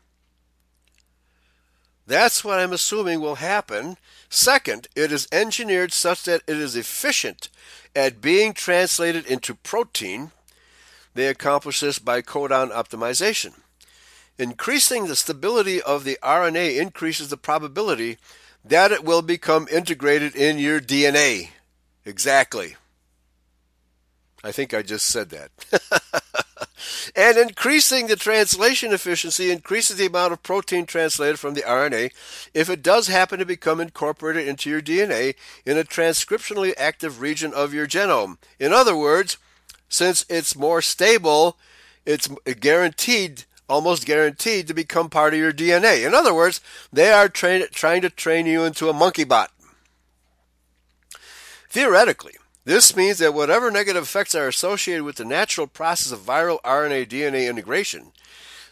[2.07, 3.99] That's what I'm assuming will happen.
[4.31, 7.51] Second, it is engineered such that it is efficient
[7.95, 10.33] at being translated into protein.
[11.15, 13.55] They accomplish this by codon optimization.
[14.39, 18.19] Increasing the stability of the RNA increases the probability
[18.65, 21.49] that it will become integrated in your DNA.
[22.05, 22.77] Exactly.
[24.45, 25.51] I think I just said that.
[27.17, 32.13] and increasing the translation efficiency increases the amount of protein translated from the RNA
[32.55, 35.35] if it does happen to become incorporated into your DNA
[35.67, 38.39] in a transcriptionally active region of your genome.
[38.61, 39.37] In other words,
[39.89, 41.59] since it's more stable,
[42.07, 42.29] it's
[42.61, 46.07] guaranteed almost guaranteed to become part of your DNA.
[46.07, 46.61] In other words,
[46.93, 49.51] they are trying to train you into a monkey bot.
[51.69, 56.61] Theoretically, this means that whatever negative effects are associated with the natural process of viral
[56.63, 58.13] RNA DNA integration,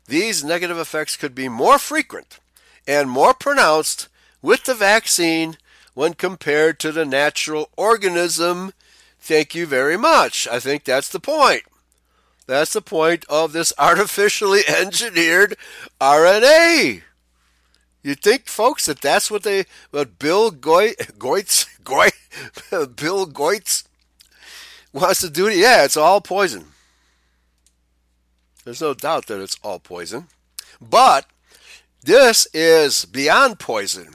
[0.06, 2.38] these negative effects could be more frequent
[2.86, 4.08] and more pronounced
[4.40, 5.56] with the vaccine
[5.94, 8.72] when compared to the natural organism.
[9.18, 10.46] Thank you very much.
[10.46, 11.62] I think that's the point.
[12.46, 15.56] That's the point of this artificially engineered
[16.00, 17.02] RNA.
[18.02, 23.84] You think, folks, that that's what they, what Bill Goy, Goitz, Bill Goitz
[24.92, 25.48] wants to do?
[25.48, 26.66] Yeah, it's all poison.
[28.64, 30.28] There's no doubt that it's all poison.
[30.80, 31.26] But
[32.02, 34.14] this is beyond poison.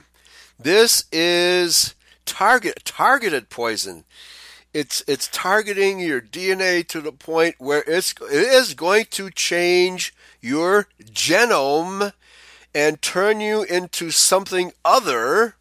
[0.58, 4.04] This is target targeted poison
[4.74, 10.14] it's it's targeting your DNA to the point where it's it is going to change
[10.40, 12.12] your genome
[12.74, 15.56] and turn you into something other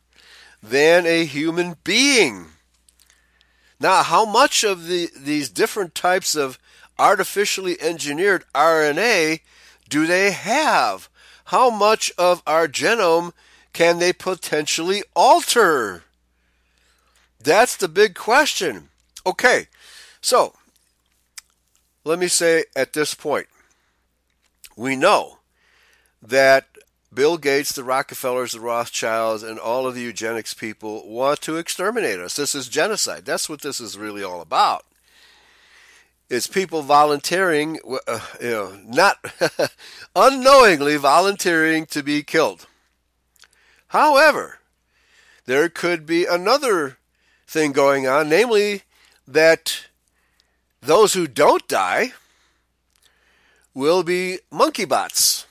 [0.64, 2.48] than a human being.
[3.80, 6.58] Now, how much of the these different types of
[6.98, 9.42] artificially engineered RNA
[9.90, 11.10] do they have?
[11.46, 13.34] How much of our genome
[13.74, 16.04] can they potentially alter?
[17.44, 18.90] That's the big question.
[19.26, 19.68] Okay,
[20.22, 20.54] so
[22.04, 23.48] let me say at this point,
[24.76, 25.40] we know
[26.22, 26.66] that
[27.14, 32.20] Bill Gates, the Rockefellers, the Rothschilds, and all of the eugenics people want to exterminate
[32.20, 32.36] us.
[32.36, 33.26] This is genocide.
[33.26, 34.86] That's what this is really all about.
[36.30, 39.18] It's people volunteering, uh, you know, not
[40.16, 42.68] unknowingly volunteering to be killed.
[43.88, 44.60] However,
[45.46, 46.98] there could be another
[47.46, 48.84] thing going on, namely
[49.34, 49.86] that
[50.82, 52.14] those who don't die
[53.74, 55.46] will be monkey bots,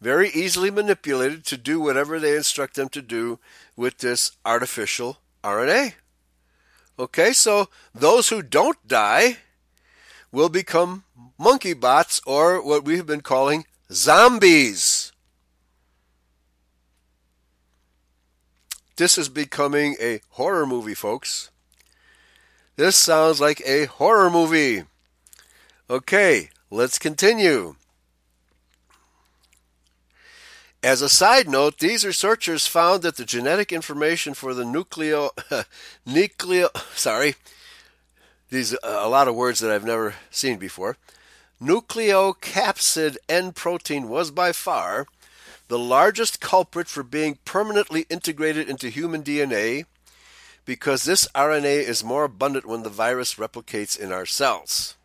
[0.00, 3.38] very easily manipulated to do whatever they instruct them to do
[3.76, 5.94] with this artificial RNA.
[6.98, 9.38] Okay, so those who don't die
[10.32, 11.04] will become
[11.38, 15.12] monkey bots or what we've been calling zombies.
[18.96, 21.50] This is becoming a horror movie, folks.
[22.78, 24.84] This sounds like a horror movie.
[25.90, 27.74] Okay, let's continue.
[30.80, 35.30] As a side note, these researchers found that the genetic information for the nucleo,
[36.06, 37.34] nucleo, sorry,
[38.48, 40.96] these uh, a lot of words that I've never seen before.
[41.60, 45.08] Nucleocapsid N protein was by far
[45.66, 49.84] the largest culprit for being permanently integrated into human DNA
[50.68, 54.96] because this RNA is more abundant when the virus replicates in our cells.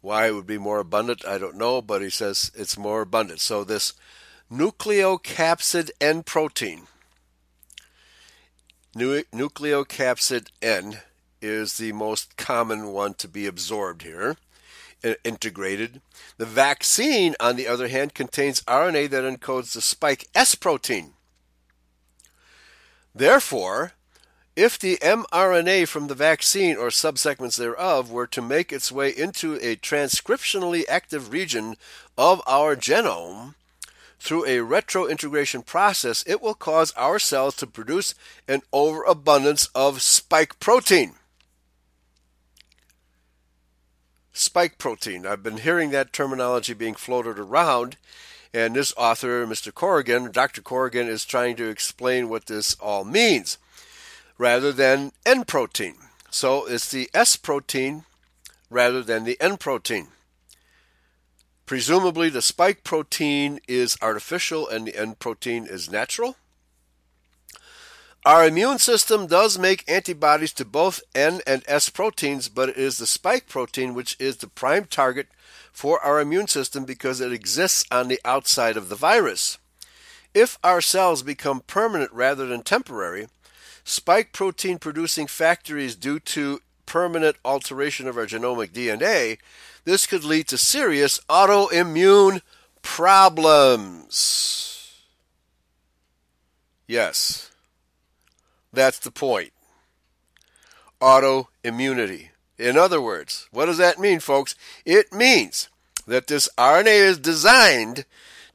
[0.00, 3.38] Why it would be more abundant, I don't know, but he says it's more abundant.
[3.38, 3.92] So this
[4.50, 6.88] nucleocapsid N protein,
[8.96, 10.98] nucleocapsid N,
[11.40, 14.38] is the most common one to be absorbed here,
[15.22, 16.00] integrated.
[16.36, 21.12] The vaccine, on the other hand, contains RNA that encodes the spike S protein.
[23.18, 23.94] Therefore,
[24.54, 29.56] if the mRNA from the vaccine or subsegments thereof were to make its way into
[29.56, 31.74] a transcriptionally active region
[32.16, 33.56] of our genome
[34.20, 38.14] through a retrointegration process, it will cause our cells to produce
[38.46, 41.14] an overabundance of spike protein.
[44.32, 45.26] Spike protein.
[45.26, 47.96] I've been hearing that terminology being floated around
[48.54, 49.72] and this author, Mr.
[49.72, 50.62] Corrigan, Dr.
[50.62, 53.58] Corrigan, is trying to explain what this all means
[54.38, 55.96] rather than N protein.
[56.30, 58.04] So it's the S protein
[58.70, 60.08] rather than the N protein.
[61.66, 66.36] Presumably, the spike protein is artificial and the N protein is natural.
[68.24, 72.98] Our immune system does make antibodies to both N and S proteins, but it is
[72.98, 75.28] the spike protein which is the prime target
[75.72, 79.58] for our immune system because it exists on the outside of the virus.
[80.34, 83.28] If our cells become permanent rather than temporary,
[83.84, 89.38] spike protein producing factories due to permanent alteration of our genomic DNA,
[89.84, 92.40] this could lead to serious autoimmune
[92.82, 94.68] problems.
[96.86, 97.50] Yes,
[98.72, 99.52] that's the point.
[101.00, 102.30] Autoimmunity.
[102.58, 104.56] In other words, what does that mean, folks?
[104.84, 105.68] It means
[106.06, 108.04] that this RNA is designed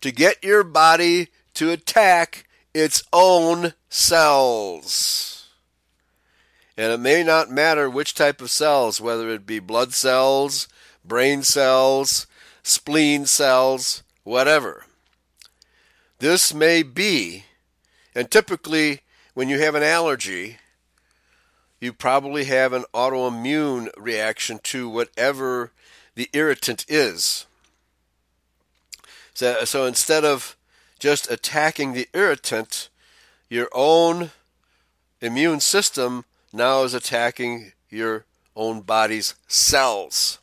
[0.01, 5.47] to get your body to attack its own cells.
[6.75, 10.67] And it may not matter which type of cells, whether it be blood cells,
[11.05, 12.27] brain cells,
[12.63, 14.85] spleen cells, whatever.
[16.19, 17.45] This may be,
[18.15, 19.01] and typically
[19.33, 20.57] when you have an allergy,
[21.83, 25.73] you probably have an autoimmune reaction to whatever
[26.15, 27.45] the irritant is.
[29.33, 30.55] So, so instead of
[30.97, 32.87] just attacking the irritant,
[33.49, 34.31] your own
[35.19, 38.23] immune system now is attacking your
[38.55, 40.39] own body's cells.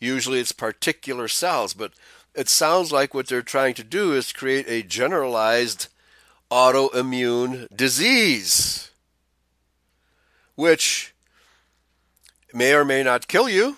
[0.00, 1.92] Usually it's particular cells, but
[2.34, 5.88] it sounds like what they're trying to do is create a generalized
[6.50, 8.90] autoimmune disease
[10.54, 11.14] which
[12.52, 13.76] may or may not kill you,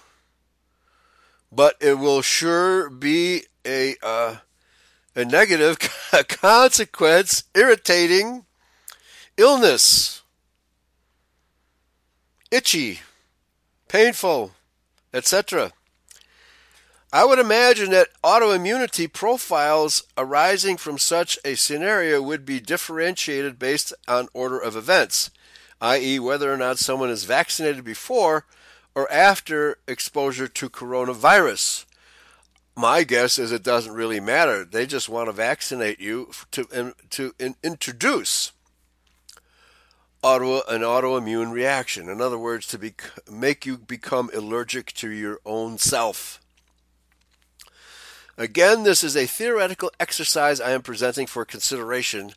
[1.51, 4.37] but it will sure be a uh,
[5.15, 5.79] a negative
[6.29, 8.45] consequence, irritating
[9.37, 10.23] illness,
[12.51, 13.01] itchy,
[13.89, 14.53] painful,
[15.13, 15.73] etc.
[17.13, 23.95] I would imagine that autoimmunity profiles arising from such a scenario would be differentiated based
[24.07, 25.31] on order of events
[25.81, 28.45] i.e., whether or not someone is vaccinated before
[28.95, 31.85] or after exposure to coronavirus.
[32.75, 34.65] My guess is it doesn't really matter.
[34.65, 38.53] They just want to vaccinate you to to introduce
[40.23, 42.09] auto an autoimmune reaction.
[42.09, 42.95] In other words, to be,
[43.31, 46.41] make you become allergic to your own self.
[48.37, 52.33] Again, this is a theoretical exercise I am presenting for consideration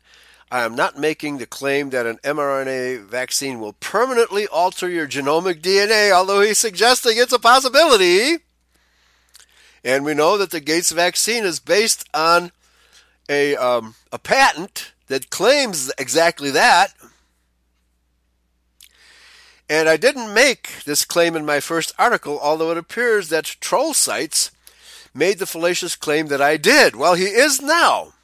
[0.50, 5.60] I am not making the claim that an mRNA vaccine will permanently alter your genomic
[5.60, 8.38] DNA, although he's suggesting it's a possibility.
[9.84, 12.50] And we know that the Gates vaccine is based on
[13.28, 16.94] a, um, a patent that claims exactly that.
[19.68, 23.94] And I didn't make this claim in my first article, although it appears that troll
[23.94, 24.50] sites
[25.14, 26.96] made the fallacious claim that I did.
[26.96, 28.14] Well, he is now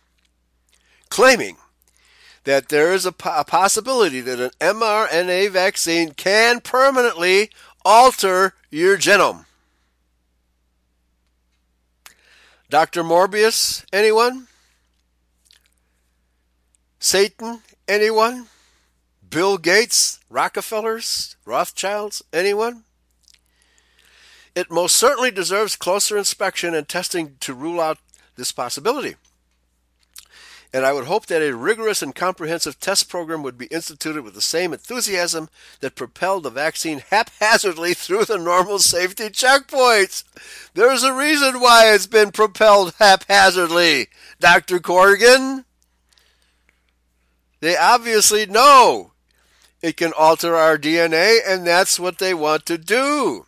[1.08, 1.56] claiming
[2.46, 7.50] that there is a, a possibility that an mRNA vaccine can permanently
[7.84, 9.44] alter your genome.
[12.70, 13.02] Dr.
[13.02, 14.46] Morbius, anyone?
[17.00, 18.46] Satan, anyone?
[19.28, 22.84] Bill Gates, Rockefellers, Rothschilds, anyone?
[24.54, 27.98] It most certainly deserves closer inspection and testing to rule out
[28.36, 29.16] this possibility.
[30.76, 34.34] And I would hope that a rigorous and comprehensive test program would be instituted with
[34.34, 35.48] the same enthusiasm
[35.80, 40.24] that propelled the vaccine haphazardly through the normal safety checkpoints.
[40.74, 44.08] There's a reason why it's been propelled haphazardly,
[44.38, 44.78] Dr.
[44.78, 45.64] Corrigan.
[47.60, 49.12] They obviously know
[49.80, 53.46] it can alter our DNA, and that's what they want to do.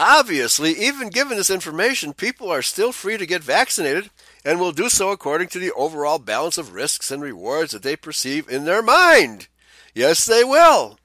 [0.00, 4.08] Obviously, even given this information, people are still free to get vaccinated
[4.44, 7.96] and will do so according to the overall balance of risks and rewards that they
[7.96, 9.48] perceive in their mind.
[9.94, 10.98] Yes, they will.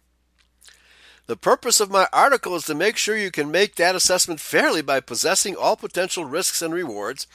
[1.27, 4.81] The purpose of my article is to make sure you can make that assessment fairly
[4.81, 7.27] by possessing all potential risks and rewards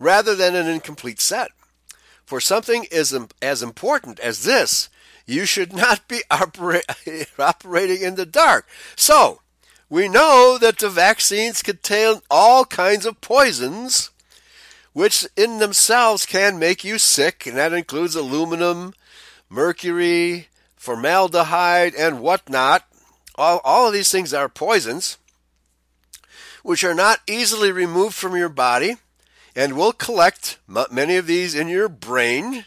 [0.00, 1.52] rather than an incomplete set.
[2.24, 3.12] For something as,
[3.62, 4.88] important as this,
[5.26, 6.82] you should not be opera-
[7.38, 8.66] operating in the dark.
[8.96, 9.42] So,
[9.88, 14.10] we know that the vaccines contain all kinds of poisons,
[14.96, 18.94] which in themselves can make you sick, and that includes aluminum,
[19.50, 22.82] mercury, formaldehyde, and whatnot.
[23.34, 25.18] All, all of these things are poisons,
[26.62, 28.96] which are not easily removed from your body
[29.54, 30.56] and will collect
[30.90, 32.64] many of these in your brain.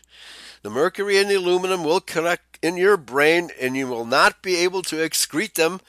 [0.62, 4.56] The mercury and the aluminum will collect in your brain, and you will not be
[4.58, 5.82] able to excrete them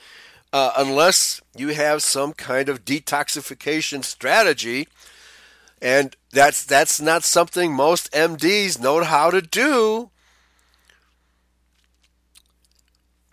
[0.54, 4.88] uh, unless you have some kind of detoxification strategy.
[5.82, 10.10] And that's that's not something most MDs know how to do.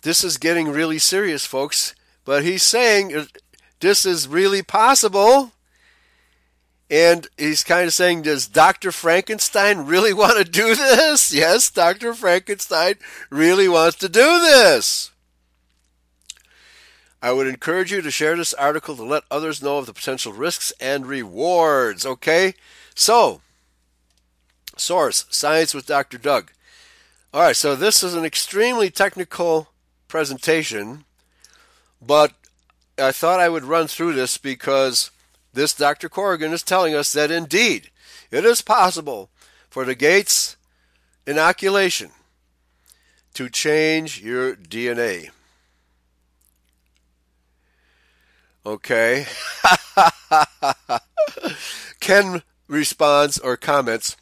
[0.02, 1.94] This is getting really serious, folks.
[2.26, 3.28] But he's saying
[3.80, 5.52] this is really possible.
[6.90, 8.92] And he's kind of saying, Does Dr.
[8.92, 11.34] Frankenstein really want to do this?
[11.34, 12.14] Yes, Dr.
[12.14, 12.96] Frankenstein
[13.30, 15.12] really wants to do this.
[17.22, 20.34] I would encourage you to share this article to let others know of the potential
[20.34, 22.06] risks and rewards.
[22.06, 22.54] Okay?
[22.98, 23.42] So,
[24.76, 26.18] source Science with Dr.
[26.18, 26.52] Doug.
[27.32, 29.68] All right, so this is an extremely technical
[30.08, 31.06] presentation,
[32.02, 32.34] but
[32.98, 35.12] I thought I would run through this because
[35.54, 36.10] this Dr.
[36.10, 37.92] Corrigan is telling us that indeed
[38.32, 39.30] it is possible
[39.70, 40.58] for the Gates
[41.28, 42.10] inoculation
[43.36, 45.30] to change your DNA.
[48.66, 49.28] Okay.
[52.00, 54.16] Ken responds or comments,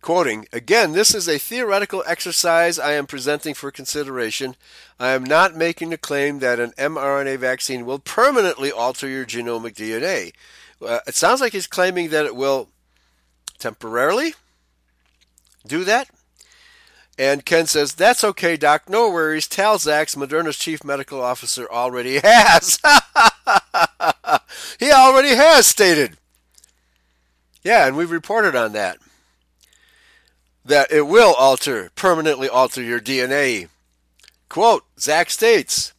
[0.00, 4.56] quoting, Again, this is a theoretical exercise I am presenting for consideration.
[4.98, 9.74] I am not making the claim that an mRNA vaccine will permanently alter your genomic
[9.74, 10.32] DNA.
[10.84, 12.68] Uh, it sounds like he's claiming that it will
[13.58, 14.34] temporarily
[15.66, 16.08] do that.
[17.18, 18.88] And Ken says, That's okay, Doc.
[18.88, 19.46] No worries.
[19.46, 22.78] Tal Zaks, Moderna's chief medical officer, already has.
[24.80, 26.16] he already has stated.
[27.62, 28.98] Yeah, and we've reported on that.
[30.64, 33.68] That it will alter, permanently alter your DNA.
[34.48, 35.92] Quote, Zaks states,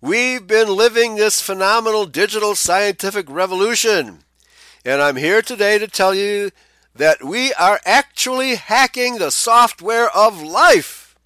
[0.00, 4.20] We've been living this phenomenal digital scientific revolution.
[4.84, 6.50] And I'm here today to tell you
[6.94, 11.16] that we are actually hacking the software of life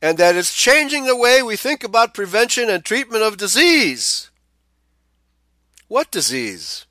[0.00, 4.30] and that it's changing the way we think about prevention and treatment of disease.
[5.86, 6.86] What disease?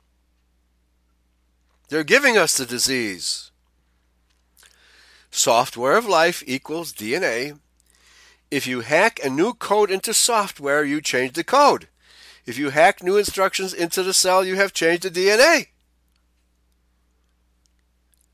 [1.91, 3.51] They're giving us the disease.
[5.29, 7.59] Software of life equals DNA.
[8.49, 11.89] If you hack a new code into software, you change the code.
[12.45, 15.67] If you hack new instructions into the cell, you have changed the DNA.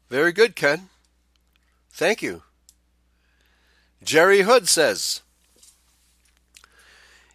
[0.07, 0.89] Very good, Ken.
[1.91, 2.43] Thank you.
[4.03, 5.23] Jerry Hood says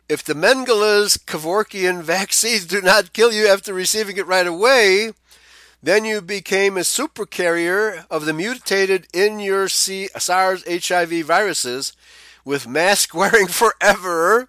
[0.08, 5.14] If the Mengeles Kevorkian vaccines do not kill you after receiving it right away,
[5.82, 11.92] then you became a supercarrier of the mutated in your C- SARS HIV viruses
[12.44, 14.48] with mask wearing forever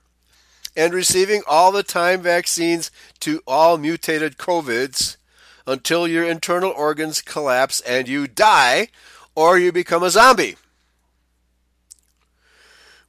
[0.76, 5.18] and receiving all the time vaccines to all mutated COVIDs
[5.66, 8.90] until your internal organs collapse and you die
[9.36, 10.56] or you become a zombie.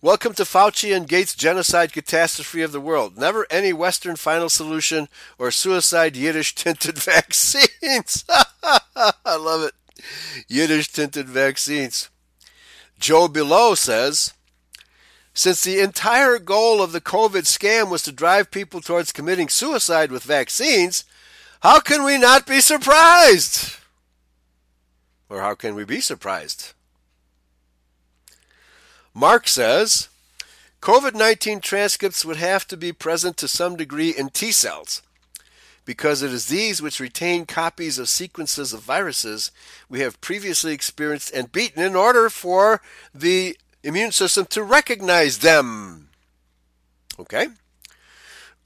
[0.05, 3.17] Welcome to Fauci and Gates' genocide catastrophe of the world.
[3.17, 8.27] Never any Western final solution or suicide Yiddish tinted vaccines.
[8.63, 9.73] I love it.
[10.47, 12.11] Yiddish tinted vaccines.
[12.99, 14.35] Joe Below says,
[15.33, 20.13] since the entire goal of the COVID scam was to drive people towards committing suicide
[20.13, 21.05] with vaccines,
[21.63, 23.77] how can we not be surprised?
[25.31, 26.75] Or how can we be surprised?
[29.15, 30.09] Mark says
[30.83, 35.03] COVID 19 transcripts would have to be present to some degree in T cells.
[35.85, 39.51] because it is these which retain copies of sequences of viruses
[39.89, 42.81] we have previously experienced and beaten in order for
[43.15, 46.09] the immune system to recognize them.
[47.19, 47.49] Okay?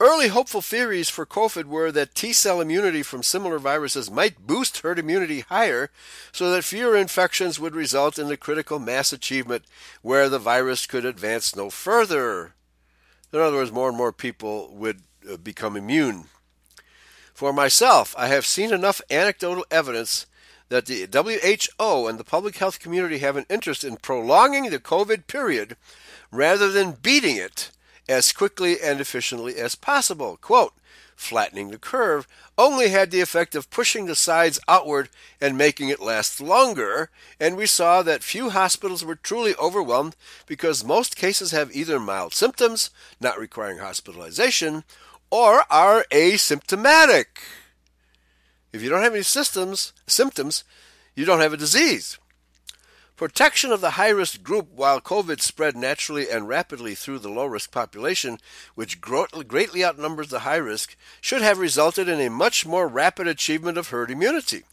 [0.01, 4.77] Early hopeful theories for COVID were that T cell immunity from similar viruses might boost
[4.77, 5.91] herd immunity higher
[6.31, 9.65] so that fewer infections would result in the critical mass achievement
[10.01, 12.53] where the virus could advance no further.
[13.33, 16.25] In other words, more and more people would uh, become immune.
[17.33, 20.27] For myself, I have seen enough anecdotal evidence
[20.69, 25.27] that the WHO and the public health community have an interest in prolonging the COVID
[25.27, 25.75] period
[26.31, 27.71] rather than beating it
[28.09, 30.37] as quickly and efficiently as possible.
[30.41, 30.73] Quote,
[31.15, 36.01] flattening the curve only had the effect of pushing the sides outward and making it
[36.01, 40.15] last longer, and we saw that few hospitals were truly overwhelmed
[40.47, 42.89] because most cases have either mild symptoms,
[43.21, 44.83] not requiring hospitalization,
[45.29, 47.25] or are asymptomatic.
[48.73, 50.63] If you don't have any systems, symptoms,
[51.15, 52.17] you don't have a disease.
[53.19, 57.47] Protection of the high risk group while COVID spread naturally and rapidly through the low
[57.47, 58.37] risk population,
[58.75, 63.77] which greatly outnumbers the high risk, should have resulted in a much more rapid achievement
[63.77, 64.63] of herd immunity.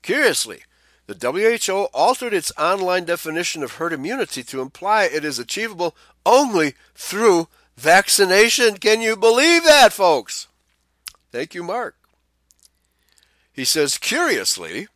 [0.00, 0.62] Curiously,
[1.08, 1.16] the
[1.66, 7.48] WHO altered its online definition of herd immunity to imply it is achievable only through
[7.76, 8.76] vaccination.
[8.76, 10.46] Can you believe that, folks?
[11.32, 11.96] Thank you, Mark.
[13.52, 14.86] He says, curiously,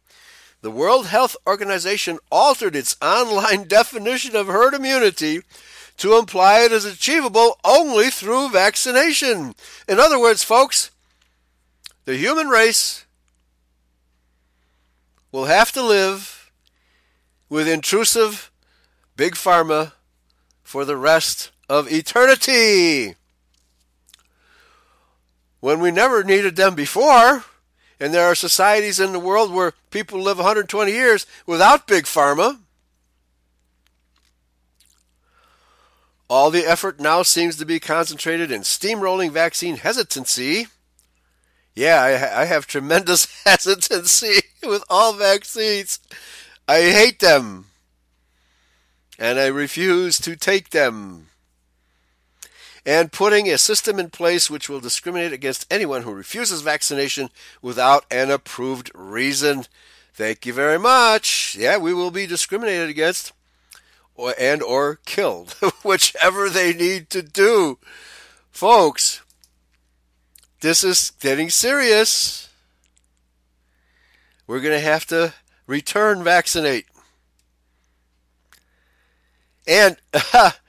[0.62, 5.42] the World Health Organization altered its online definition of herd immunity
[5.98, 9.54] to imply it is achievable only through vaccination.
[9.88, 10.90] In other words, folks,
[12.04, 13.06] the human race
[15.32, 16.50] will have to live
[17.48, 18.50] with intrusive
[19.16, 19.92] big pharma
[20.62, 23.14] for the rest of eternity.
[25.60, 27.44] When we never needed them before.
[27.98, 32.60] And there are societies in the world where people live 120 years without big pharma.
[36.28, 40.66] All the effort now seems to be concentrated in steamrolling vaccine hesitancy.
[41.74, 46.00] Yeah, I, I have tremendous hesitancy with all vaccines.
[46.66, 47.66] I hate them.
[49.18, 51.28] And I refuse to take them
[52.86, 57.28] and putting a system in place which will discriminate against anyone who refuses vaccination
[57.60, 59.64] without an approved reason.
[60.14, 61.56] Thank you very much.
[61.58, 63.32] Yeah, we will be discriminated against
[64.14, 67.78] or, and or killed, whichever they need to do.
[68.52, 69.20] Folks,
[70.60, 72.48] this is getting serious.
[74.46, 75.34] We're going to have to
[75.66, 76.86] return vaccinate.
[79.66, 79.96] And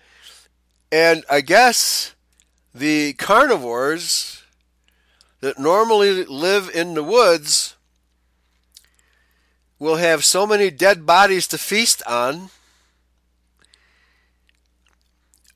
[0.91, 2.15] And I guess
[2.73, 4.43] the carnivores
[5.41, 7.75] that normally live in the woods
[9.79, 12.49] will have so many dead bodies to feast on.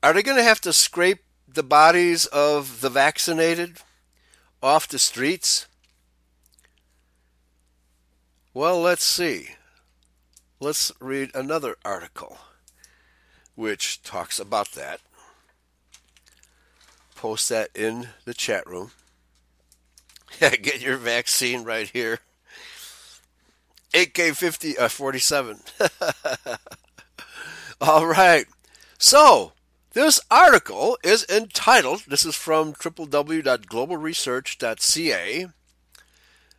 [0.02, 3.78] Are they going to have to scrape the bodies of the vaccinated
[4.62, 5.66] off the streets?
[8.54, 9.50] Well, let's see.
[10.60, 12.38] Let's read another article
[13.54, 15.00] which talks about that
[17.22, 18.90] post that in the chat room.
[20.40, 22.18] Get your vaccine right here.
[23.94, 25.60] AK50 uh, 47.
[27.80, 28.46] All right.
[28.98, 29.52] So,
[29.92, 35.46] this article is entitled, this is from www.globalresearch.ca,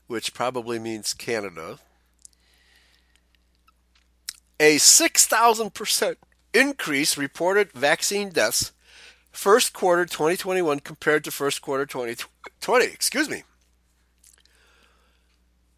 [0.08, 1.80] which probably means Canada.
[4.62, 6.16] A 6,000%
[6.54, 8.72] increase reported vaccine deaths
[9.34, 12.86] first quarter 2021 compared to first quarter 2020.
[12.86, 13.44] Excuse me.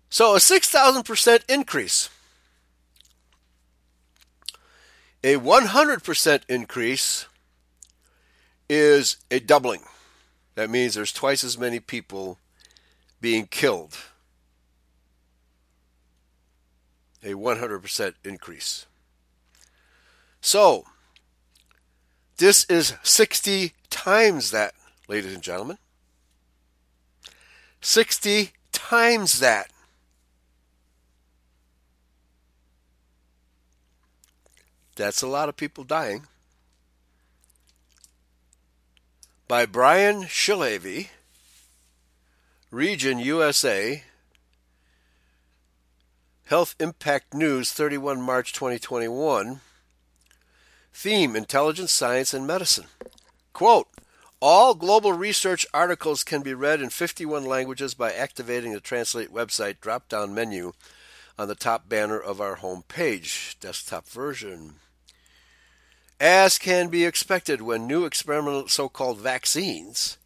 [0.10, 2.10] So a 6,000% increase.
[5.24, 7.26] A 100% increase
[8.70, 9.82] is a doubling.
[10.54, 12.38] That means there's twice as many people
[13.20, 13.98] being killed.
[17.24, 18.86] A 100% increase.
[20.42, 20.86] So,
[22.38, 24.74] this is 60 times that,
[25.08, 25.78] ladies and gentlemen.
[27.82, 29.72] 60 times that.
[34.96, 36.24] That's a lot of people dying.
[39.48, 41.10] By Brian Shilhavy,
[42.72, 44.04] Region USA,
[46.46, 49.62] Health Impact News, 31 March 2021.
[50.98, 52.86] Theme Intelligence, Science, and Medicine.
[53.52, 53.90] Quote
[54.40, 59.82] All global research articles can be read in 51 languages by activating the Translate website
[59.82, 60.72] drop down menu
[61.38, 64.76] on the top banner of our home page, desktop version.
[66.18, 70.18] As can be expected when new experimental so called vaccines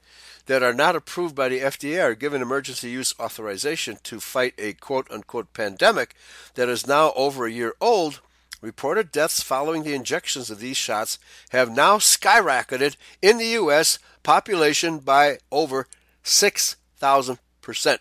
[0.45, 4.74] that are not approved by the FDA are given emergency use authorization to fight a
[4.74, 6.13] quote unquote pandemic
[6.53, 8.22] that is now over a year old,
[8.62, 13.99] reported deaths following the injections of these shots have now skyrocketed in the U.S.
[14.24, 15.88] population by over
[16.24, 17.97] 6,000%.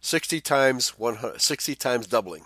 [0.00, 2.44] 60 times 100, 60 times doubling.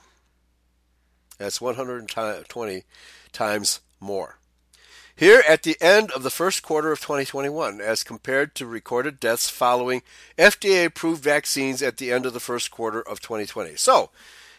[1.39, 2.85] That's 120
[3.33, 4.39] times more.
[5.19, 9.51] Here at the end of the first quarter of 2021, as compared to recorded deaths
[9.51, 10.03] following
[10.39, 13.75] FDA approved vaccines at the end of the first quarter of 2020.
[13.75, 14.11] So,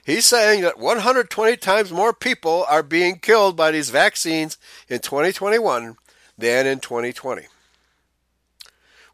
[0.05, 5.97] he's saying that 120 times more people are being killed by these vaccines in 2021
[6.37, 7.43] than in 2020.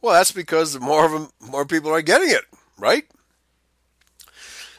[0.01, 2.43] Well, that's because more of them, more people are getting it,
[2.77, 3.05] right?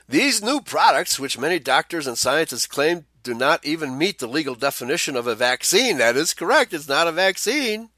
[0.09, 4.55] These new products, which many doctors and scientists claim do not even meet the legal
[4.55, 7.89] definition of a vaccine, that is correct, it's not a vaccine.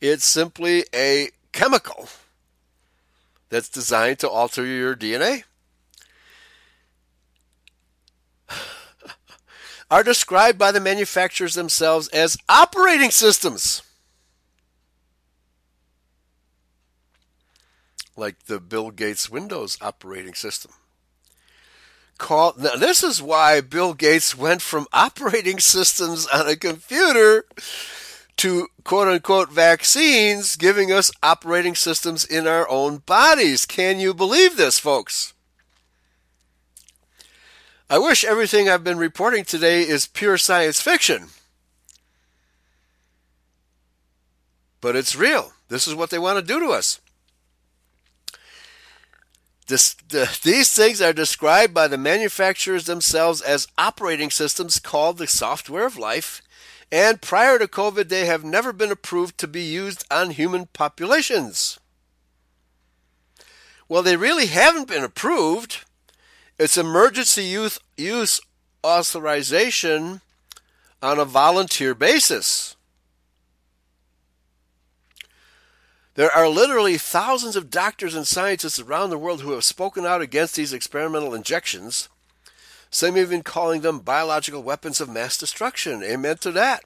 [0.00, 2.08] It's simply a chemical
[3.48, 5.44] that's designed to alter your DNA.
[9.94, 13.80] Are described by the manufacturers themselves as operating systems.
[18.16, 20.72] Like the Bill Gates Windows operating system
[22.18, 22.58] called.
[22.58, 27.44] Now, this is why Bill Gates went from operating systems on a computer
[28.38, 33.64] to quote unquote vaccines, giving us operating systems in our own bodies.
[33.64, 35.33] Can you believe this, folks?
[37.94, 41.28] I wish everything I've been reporting today is pure science fiction.
[44.80, 45.52] But it's real.
[45.68, 47.00] This is what they want to do to us.
[49.68, 55.28] This, the, these things are described by the manufacturers themselves as operating systems called the
[55.28, 56.42] software of life,
[56.90, 61.78] and prior to COVID, they have never been approved to be used on human populations.
[63.88, 65.84] Well, they really haven't been approved.
[66.58, 68.40] It's emergency youth use
[68.84, 70.20] authorization
[71.02, 72.76] on a volunteer basis.
[76.14, 80.20] There are literally thousands of doctors and scientists around the world who have spoken out
[80.20, 82.08] against these experimental injections,
[82.88, 86.04] some even calling them biological weapons of mass destruction.
[86.04, 86.84] Amen to that.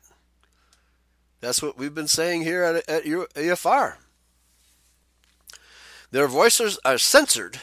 [1.43, 3.97] That's what we've been saying here at, at AFR.
[6.11, 7.61] Their voices are censored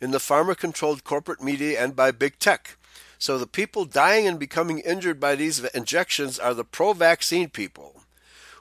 [0.00, 2.76] in the pharma controlled corporate media and by big tech.
[3.18, 8.02] So the people dying and becoming injured by these injections are the pro vaccine people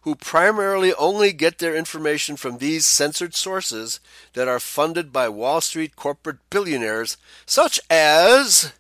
[0.04, 4.00] who primarily only get their information from these censored sources
[4.34, 8.72] that are funded by Wall Street corporate billionaires such as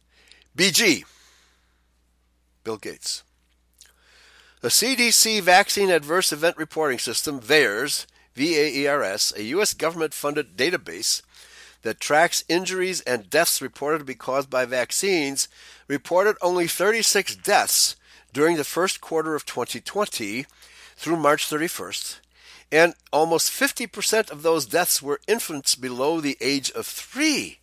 [0.55, 1.03] BG,
[2.63, 3.23] Bill Gates.
[4.61, 9.73] The CDC Vaccine Adverse Event Reporting System, VAERS, V A U.S.
[9.73, 11.21] government funded database
[11.85, 15.47] that tracks injuries and deaths reported to be caused by vaccines,
[15.87, 17.95] reported only 36 deaths
[18.33, 20.47] during the first quarter of 2020
[20.95, 22.21] through March 31st,
[22.71, 27.59] and almost 50% of those deaths were infants below the age of three.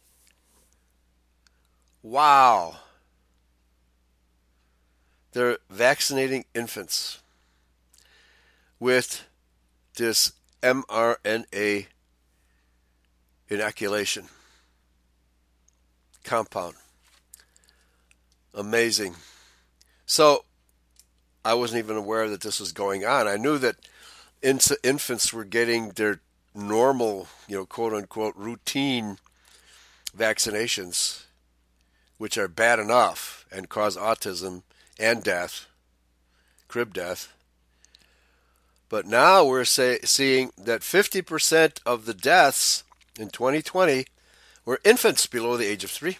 [2.00, 2.76] Wow.
[5.32, 7.18] They're vaccinating infants
[8.78, 9.24] with
[9.96, 11.86] this mRNA
[13.52, 14.28] inoculation
[16.24, 16.74] compound.
[18.54, 19.16] Amazing.
[20.06, 20.44] So,
[21.44, 23.26] I wasn't even aware that this was going on.
[23.26, 23.76] I knew that
[24.42, 26.20] infants were getting their
[26.54, 29.18] normal, you know, quote unquote, routine
[30.16, 31.24] vaccinations,
[32.18, 34.62] which are bad enough and cause autism
[34.98, 35.66] and death,
[36.68, 37.32] crib death.
[38.88, 42.84] But now we're say, seeing that 50% of the deaths
[43.18, 44.06] in 2020
[44.64, 46.18] were infants below the age of three.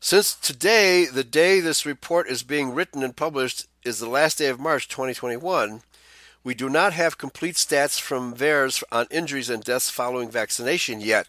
[0.00, 4.48] Since today, the day this report is being written and published, is the last day
[4.48, 5.80] of March 2021,
[6.44, 11.26] we do not have complete stats from VAERS on injuries and deaths following vaccination yet.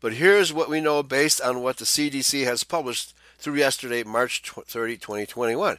[0.00, 4.42] But here's what we know based on what the CDC has published through yesterday, March
[4.42, 5.78] 30, 2021.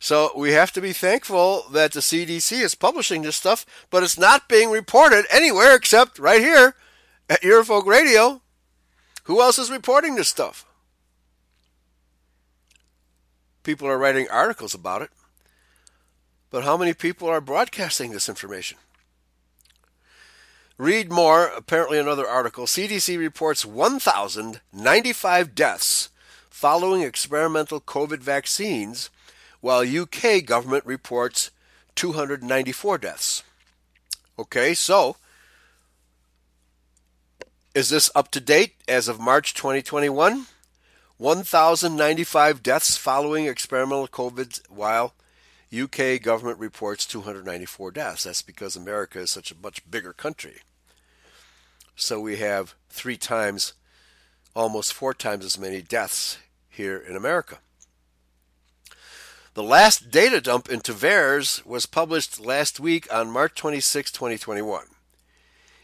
[0.00, 4.18] So we have to be thankful that the CDC is publishing this stuff, but it's
[4.18, 6.74] not being reported anywhere except right here
[7.28, 8.42] at Eurofolk Radio.
[9.24, 10.64] Who else is reporting this stuff?
[13.62, 15.10] People are writing articles about it.
[16.50, 18.78] But how many people are broadcasting this information?
[20.78, 22.64] Read more, apparently another article.
[22.64, 26.08] CDC reports 1,095 deaths
[26.48, 29.10] following experimental COVID vaccines,
[29.68, 31.50] while UK government reports
[31.94, 33.42] 294 deaths.
[34.38, 35.16] Okay, so
[37.74, 40.46] is this up to date as of March 2021?
[41.18, 45.12] 1,095 deaths following experimental COVID, while
[45.70, 48.24] UK government reports 294 deaths.
[48.24, 50.60] That's because America is such a much bigger country.
[51.94, 53.74] So we have three times,
[54.56, 56.38] almost four times as many deaths
[56.70, 57.58] here in America.
[59.58, 64.84] The last data dump into VAERS was published last week on March 26, 2021.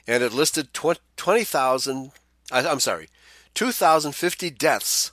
[0.07, 2.13] And it listed 20,000,
[2.53, 3.09] I'm sorry,
[3.55, 5.11] 2,050 deaths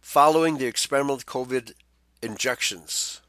[0.00, 1.74] following the experimental COVID
[2.20, 3.20] injections.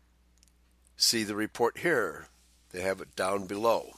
[0.96, 2.26] See the report here.
[2.72, 3.98] They have it down below.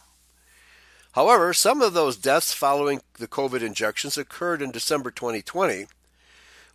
[1.13, 5.87] However, some of those deaths following the COVID injections occurred in December 2020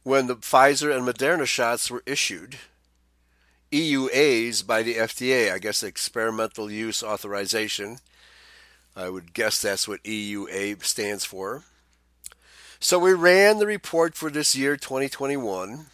[0.05, 2.57] when the Pfizer and Moderna shots were issued.
[3.75, 7.99] EUAs by the FDA, I guess experimental use authorization.
[8.95, 11.65] I would guess that's what EUA stands for.
[12.79, 15.87] So we ran the report for this year 2021,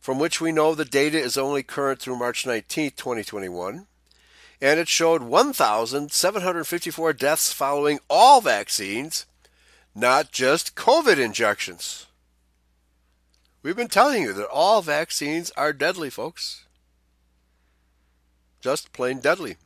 [0.00, 3.86] from which we know the data is only current through March 19, 2021
[4.60, 9.26] and it showed 1,754 deaths following all vaccines,
[9.94, 12.06] not just COVID injections.
[13.62, 16.64] We've been telling you that all vaccines are deadly, folks.
[18.60, 19.56] Just plain deadly.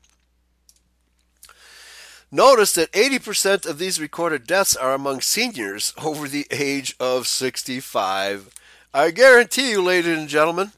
[2.31, 8.53] Notice that 80% of these recorded deaths are among seniors over the age of 65.
[8.93, 10.73] I guarantee you, ladies and gentlemen,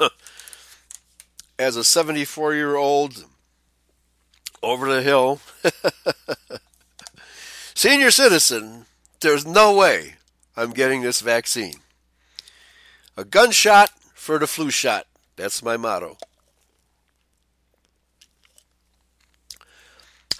[1.58, 3.26] as a 74 year old
[4.62, 5.40] over the hill.
[7.74, 8.86] Senior citizen,
[9.20, 10.14] there's no way
[10.56, 11.74] I'm getting this vaccine.
[13.16, 15.06] A gunshot for the flu shot.
[15.36, 16.16] That's my motto.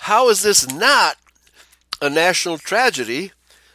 [0.02, 1.16] How is this not
[2.00, 3.30] a national tragedy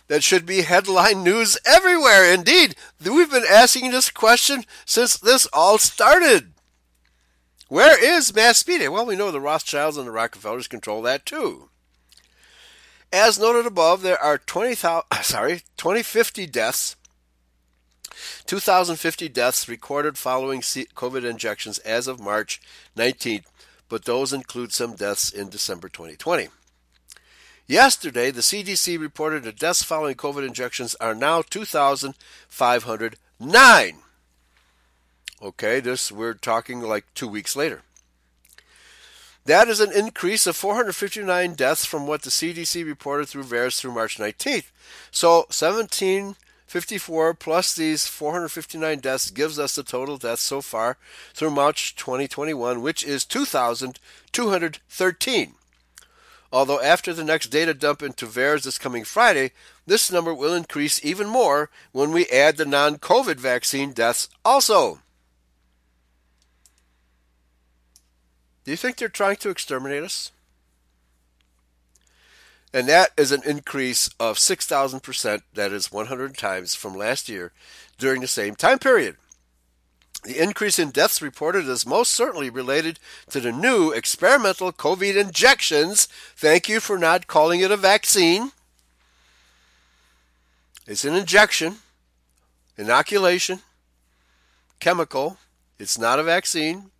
[0.10, 2.34] that should be headline news everywhere?
[2.34, 6.52] Indeed, we've been asking this question since this all started.
[7.70, 8.92] Where is mass media?
[8.92, 11.70] Well, we know the Rothschilds and the Rockefellers control that too.
[13.14, 14.76] As noted above, there are 20,
[15.22, 16.98] sorry, 2050 deaths,
[18.48, 22.60] 2,050 deaths recorded following COVID injections as of March
[22.98, 23.46] 19th,
[23.90, 26.48] but those include some deaths in December 2020.
[27.66, 33.98] Yesterday, the CDC reported that deaths following COVID injections are now 2,509.
[35.42, 37.84] Okay, this we're talking like two weeks later.
[39.46, 43.94] That is an increase of 459 deaths from what the CDC reported through VAERS through
[43.94, 44.72] March 19th.
[45.12, 45.46] So
[46.68, 50.98] 1754 plus these 459 deaths gives us the total deaths so far
[51.34, 55.54] through March 2021, which is 2,213.
[56.52, 59.54] Although after the next data dump into VAERS this coming Friday,
[59.86, 65.00] this number will increase even more when we add the non COVID vaccine deaths also.
[68.66, 70.34] Do you think they're trying to exterminate us?
[72.78, 77.52] And that is an increase of 6,000%, that is 100 times from last year
[77.98, 79.18] during the same time period.
[80.24, 83.00] The increase in deaths reported is most certainly related
[83.32, 86.08] to the new experimental COVID injections.
[86.36, 88.52] Thank you for not calling it a vaccine.
[90.86, 91.78] It's an injection,
[92.78, 93.62] inoculation,
[94.80, 95.40] chemical.
[95.80, 96.92] It's not a vaccine.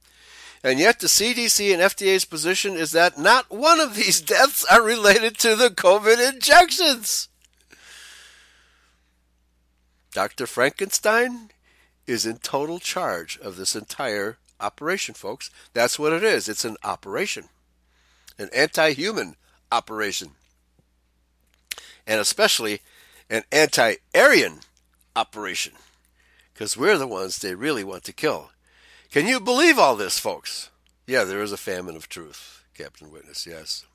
[0.68, 4.82] And yet, the CDC and FDA's position is that not one of these deaths are
[4.82, 7.30] related to the COVID injections.
[10.12, 10.46] Dr.
[10.46, 11.52] Frankenstein
[12.06, 15.50] is in total charge of this entire operation, folks.
[15.74, 16.50] That's what it is.
[16.50, 17.46] It's an operation,
[18.38, 19.38] an anti human
[19.72, 20.32] operation,
[22.06, 22.82] and especially
[23.30, 24.60] an anti Aryan
[25.16, 25.76] operation,
[26.54, 28.50] because we're the ones they really want to kill.
[29.12, 30.70] Can you believe all this, folks?
[31.06, 33.86] Yeah, there is a famine of truth, Captain Witness, yes.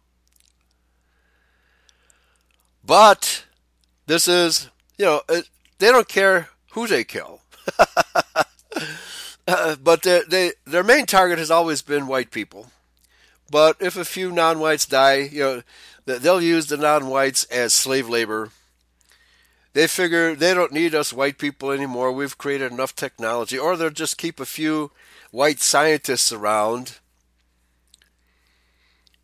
[2.84, 3.44] But
[4.06, 5.48] this is, you know, it,
[5.78, 7.40] they don't care who they kill.
[9.46, 12.70] uh, but they, their main target has always been white people.
[13.50, 15.62] But if a few non whites die, you know,
[16.06, 18.50] they'll use the non whites as slave labor
[19.74, 22.12] They figure they don't need us white people anymore.
[22.12, 24.90] We've created enough technology, or they'll just keep a few
[25.32, 27.00] white scientists around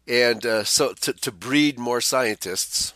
[0.08, 2.94] and uh, so to, to breed more scientists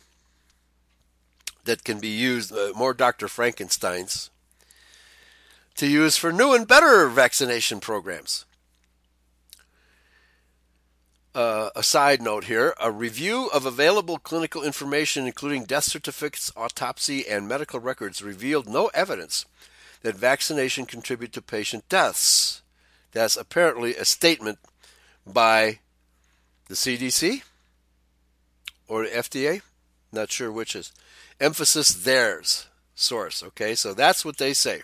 [1.64, 3.26] that can be used, uh, more Dr.
[3.26, 4.30] Frankensteins,
[5.76, 8.46] to use for new and better vaccination programs.
[11.34, 17.26] Uh, a side note here a review of available clinical information, including death certificates, autopsy,
[17.26, 19.46] and medical records, revealed no evidence
[20.02, 22.61] that vaccination contribute to patient deaths.
[23.12, 24.58] That's apparently a statement
[25.26, 25.78] by
[26.68, 27.42] the CDC
[28.88, 29.62] or the FDA.
[30.10, 30.92] Not sure which is.
[31.40, 33.42] Emphasis theirs source.
[33.42, 34.82] Okay, so that's what they say.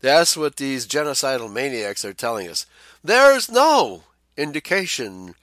[0.00, 2.66] That's what these genocidal maniacs are telling us.
[3.02, 4.02] There's no
[4.36, 5.34] indication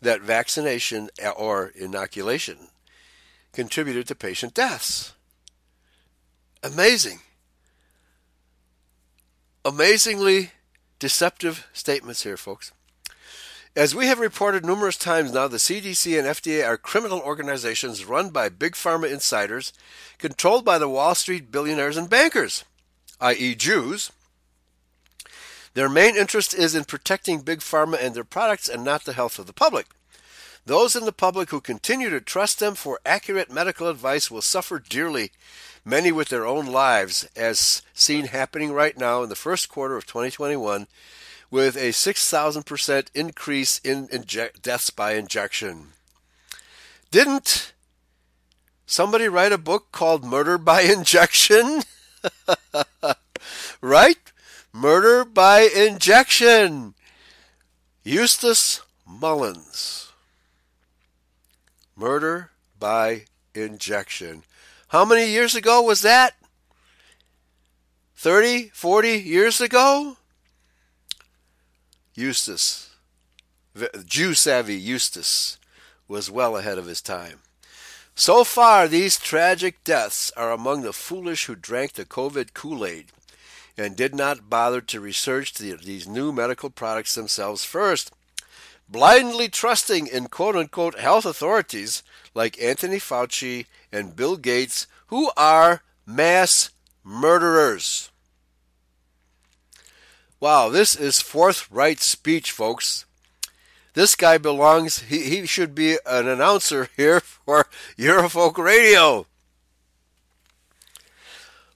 [0.00, 2.68] that vaccination or inoculation
[3.52, 5.12] contributed to patient deaths.
[6.62, 7.20] Amazing.
[9.64, 10.50] Amazingly
[11.04, 12.72] deceptive statements here, folks.
[13.76, 18.30] As we have reported numerous times now, the CDC and FDA are criminal organizations run
[18.30, 19.74] by big pharma insiders,
[20.16, 22.64] controlled by the Wall Street billionaires and bankers,
[23.20, 24.12] i.e., Jews.
[25.74, 29.38] Their main interest is in protecting big pharma and their products and not the health
[29.38, 29.88] of the public.
[30.66, 34.78] Those in the public who continue to trust them for accurate medical advice will suffer
[34.78, 35.30] dearly,
[35.84, 40.06] many with their own lives, as seen happening right now in the first quarter of
[40.06, 40.86] 2021,
[41.50, 45.88] with a 6,000% increase in inje- deaths by injection.
[47.10, 47.74] Didn't
[48.86, 51.82] somebody write a book called Murder by Injection?
[53.82, 54.32] right?
[54.72, 56.94] Murder by Injection.
[58.02, 60.03] Eustace Mullins.
[61.96, 63.24] Murder by
[63.54, 64.42] Injection.
[64.88, 66.34] How many years ago was that?
[68.16, 70.16] 30, 40 years ago?
[72.14, 72.94] Eustace,
[74.06, 75.58] Jew savvy Eustace,
[76.06, 77.40] was well ahead of his time.
[78.14, 83.06] So far, these tragic deaths are among the foolish who drank the COVID Kool Aid
[83.76, 88.12] and did not bother to research the, these new medical products themselves first,
[88.94, 95.82] blindly trusting in quote unquote health authorities like Anthony Fauci and Bill Gates, who are
[96.06, 96.70] mass
[97.02, 98.12] murderers.
[100.38, 103.04] Wow, this is forthright speech, folks.
[103.94, 107.66] This guy belongs, he, he should be an announcer here for
[107.98, 109.26] Eurofolk Radio.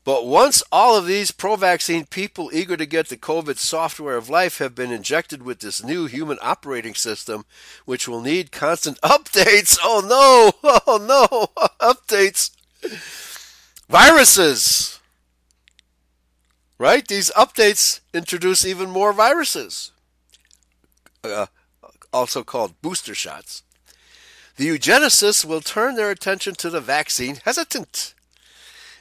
[0.09, 4.31] But once all of these pro vaccine people eager to get the COVID software of
[4.31, 7.45] life have been injected with this new human operating system,
[7.85, 12.53] which will need constant updates, oh no, oh no, updates,
[13.87, 14.99] viruses
[16.79, 17.07] right?
[17.07, 19.93] These updates introduce even more viruses,
[21.23, 21.49] uh,
[22.15, 23.63] also called booster shots.
[24.57, 28.15] The eugenicists will turn their attention to the vaccine hesitant.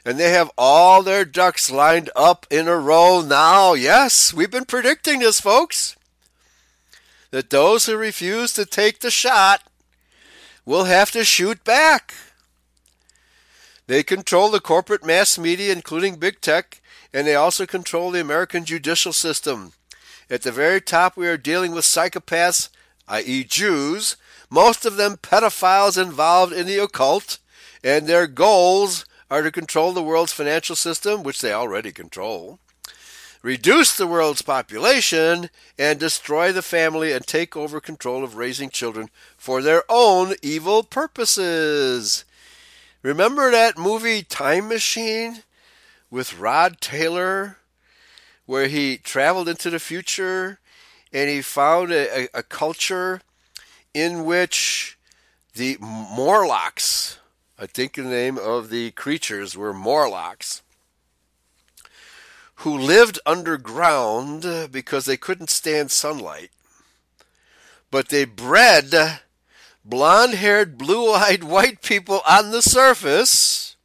[0.08, 3.74] And they have all their ducks lined up in a row now.
[3.74, 5.98] Yes, we've been predicting this, folks.
[7.32, 9.64] That those who refuse to take the shot
[10.66, 12.14] will have to shoot back.
[13.88, 16.80] They control the corporate mass media, including big tech,
[17.14, 19.74] and they also control the American judicial system.
[20.30, 22.70] At the very top, we are dealing with psychopaths,
[23.10, 24.16] i.e., Jews,
[24.50, 27.40] most of them pedophiles involved in the occult,
[27.84, 32.60] and their goals are to control the world's financial system, which they already control,
[33.42, 39.10] reduce the world's population, and destroy the family and take over control of raising children
[39.38, 42.26] for their own evil purposes.
[43.04, 45.44] Remember that movie Time Machine?
[46.10, 47.58] with Rod Taylor,
[48.46, 50.60] where he traveled into the future
[51.12, 53.22] and he found a, a, a culture
[53.94, 54.98] in which
[55.56, 57.20] the Morlocks,
[57.60, 60.62] I think the name of the creatures were Morlocks,
[62.58, 66.52] who lived underground because they couldn't stand sunlight.
[67.90, 69.22] But they bred
[69.84, 73.76] blonde haired, blue eyed white people on the surface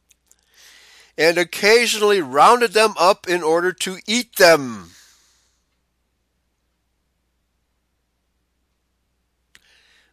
[1.17, 4.91] and occasionally rounded them up in order to eat them.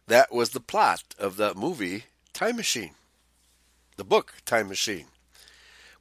[0.07, 2.95] That was the plot of that movie, Time Machine.
[4.01, 5.05] The book, Time Machine.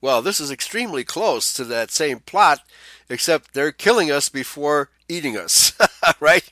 [0.01, 2.61] Well, this is extremely close to that same plot,
[3.11, 5.74] except they're killing us before eating us,
[6.18, 6.48] right?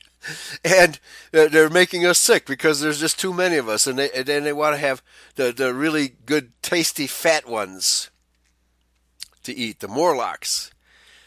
[0.63, 0.99] And
[1.31, 4.53] they're making us sick because there's just too many of us, and, they, and they
[4.53, 5.01] want to have
[5.37, 8.11] the, the really good, tasty, fat ones
[9.41, 10.69] to eat, the Morlocks.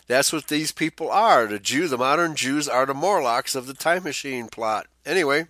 [0.07, 1.49] That's what these people are.
[1.49, 4.87] The Jew, the modern Jews are the Morlocks of the time machine plot.
[5.05, 5.47] Anyway,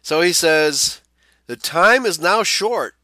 [0.00, 1.01] so he says,
[1.46, 2.94] the time is now short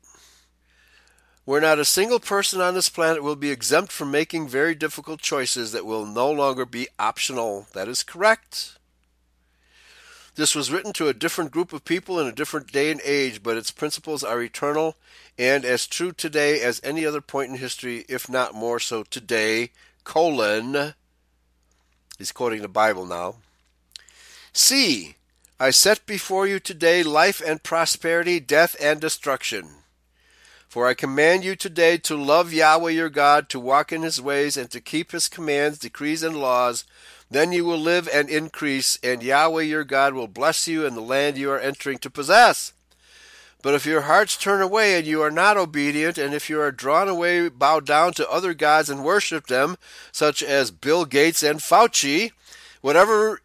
[1.49, 5.19] where not a single person on this planet will be exempt from making very difficult
[5.19, 7.67] choices that will no longer be optional.
[7.73, 8.77] That is correct.
[10.35, 13.43] This was written to a different group of people in a different day and age,
[13.43, 14.97] but its principles are eternal
[15.39, 19.71] and as true today as any other point in history, if not more so today.
[20.05, 20.93] Colon.
[22.19, 23.37] He's quoting the Bible now.
[24.53, 25.17] See,
[25.61, 29.71] I set before you today life and prosperity, death and destruction.
[30.69, 34.57] For I command you today to love Yahweh your God, to walk in his ways,
[34.57, 36.85] and to keep his commands, decrees, and laws.
[37.29, 41.01] Then you will live and increase, and Yahweh your God will bless you in the
[41.01, 42.73] land you are entering to possess.
[43.61, 46.71] But if your hearts turn away and you are not obedient, and if you are
[46.71, 49.77] drawn away, bow down to other gods and worship them,
[50.13, 52.31] such as Bill Gates and Fauci,
[52.81, 53.41] whatever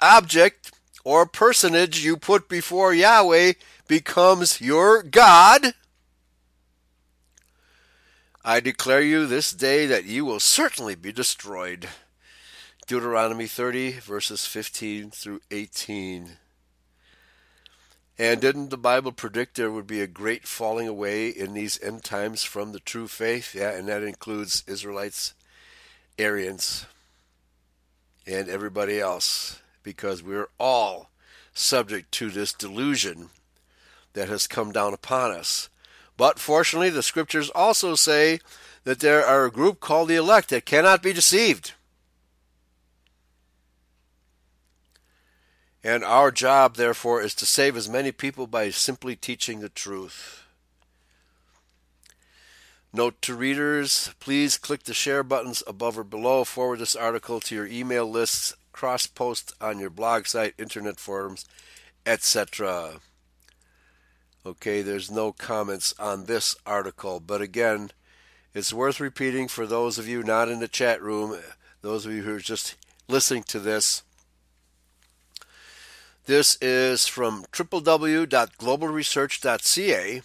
[0.00, 0.72] object
[1.08, 3.54] or personage you put before Yahweh
[3.86, 5.72] becomes your God,
[8.44, 11.88] I declare you this day that you will certainly be destroyed.
[12.86, 16.32] Deuteronomy 30, verses 15 through 18.
[18.18, 22.04] And didn't the Bible predict there would be a great falling away in these end
[22.04, 23.54] times from the true faith?
[23.54, 25.32] Yeah, and that includes Israelites,
[26.18, 26.84] Aryans,
[28.26, 31.08] and everybody else, because we're all
[31.54, 33.30] subject to this delusion
[34.12, 35.70] that has come down upon us.
[36.14, 38.40] But fortunately, the scriptures also say
[38.84, 41.72] that there are a group called the elect that cannot be deceived.
[45.82, 50.42] And our job, therefore, is to save as many people by simply teaching the truth.
[52.92, 56.44] Note to readers, please click the share buttons above or below.
[56.44, 61.44] Forward this article to your email lists, cross post on your blog site, internet forums,
[62.06, 63.00] etc.
[64.46, 67.90] Okay, there's no comments on this article, but again,
[68.54, 71.36] it's worth repeating for those of you not in the chat room,
[71.82, 72.76] those of you who are just
[73.08, 74.04] listening to this.
[76.26, 80.22] This is from www.globalresearch.ca.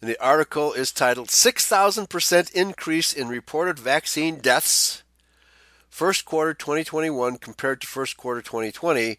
[0.00, 5.03] And the article is titled 6,000% Increase in Reported Vaccine Deaths,
[5.94, 9.16] First Quarter 2021 compared to First Quarter 2020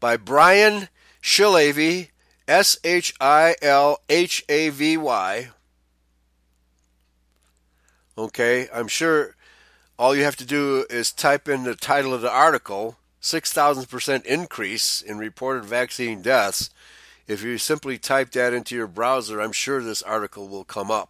[0.00, 0.88] by Brian
[1.22, 2.08] Shilhavy
[2.48, 5.50] S H I L H A V Y.
[8.18, 9.36] Okay, I'm sure
[10.00, 15.00] all you have to do is type in the title of the article 6,000% increase
[15.00, 16.70] in reported vaccine deaths.
[17.28, 21.08] If you simply type that into your browser, I'm sure this article will come up.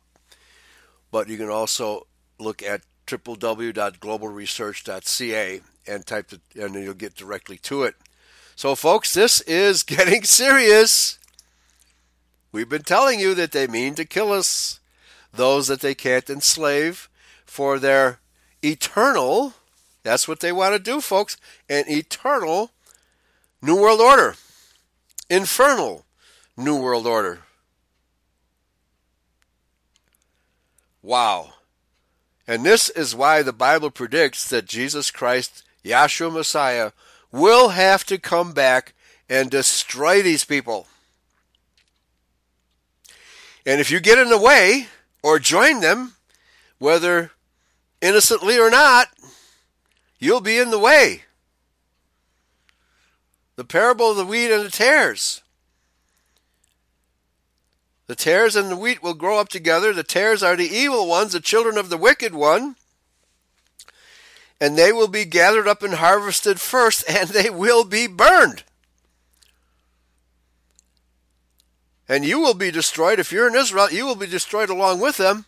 [1.11, 2.07] But you can also
[2.39, 7.95] look at www.globalresearch.ca and type it, and you'll get directly to it.
[8.55, 11.19] So, folks, this is getting serious.
[12.53, 14.81] We've been telling you that they mean to kill us,
[15.33, 17.09] those that they can't enslave
[17.45, 18.21] for their
[18.65, 19.55] eternal,
[20.03, 21.37] that's what they want to do, folks,
[21.69, 22.71] an eternal
[23.61, 24.37] New World Order,
[25.29, 26.05] infernal
[26.57, 27.41] New World Order.
[31.03, 31.53] Wow.
[32.49, 36.93] And this is why the Bible predicts that Jesus Christ, Yahshua Messiah,
[37.33, 38.95] will have to come back
[39.29, 40.87] and destroy these people.
[43.65, 44.87] And if you get in the way
[45.23, 46.13] or join them,
[46.79, 47.33] whether
[48.01, 49.09] innocently or not,
[50.21, 51.23] you'll be in the way.
[53.57, 55.43] The parable of the wheat and the tares.
[58.07, 59.93] The tares and the wheat will grow up together.
[59.93, 62.77] The tares are the evil ones, the children of the wicked one.
[64.61, 68.63] And they will be gathered up and harvested first, and they will be burned.
[72.09, 73.19] And you will be destroyed.
[73.19, 75.47] If you're in Israel, you will be destroyed along with them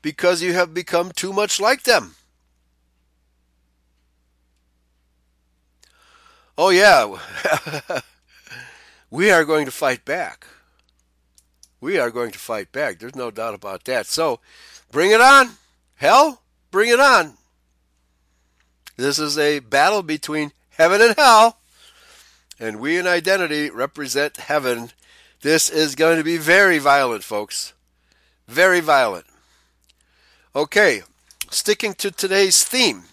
[0.00, 2.14] because you have become too much like them.
[6.56, 7.18] Oh, yeah.
[9.10, 10.46] we are going to fight back.
[11.80, 12.98] We are going to fight back.
[12.98, 14.06] There's no doubt about that.
[14.06, 14.40] So
[14.90, 15.50] bring it on.
[15.96, 17.34] Hell, bring it on.
[18.96, 21.58] This is a battle between heaven and hell.
[22.58, 24.90] And we in identity represent heaven
[25.40, 27.72] this is going to be very violent, folks.
[28.48, 29.26] Very violent.
[30.56, 31.02] Okay,
[31.48, 33.04] sticking to today's theme,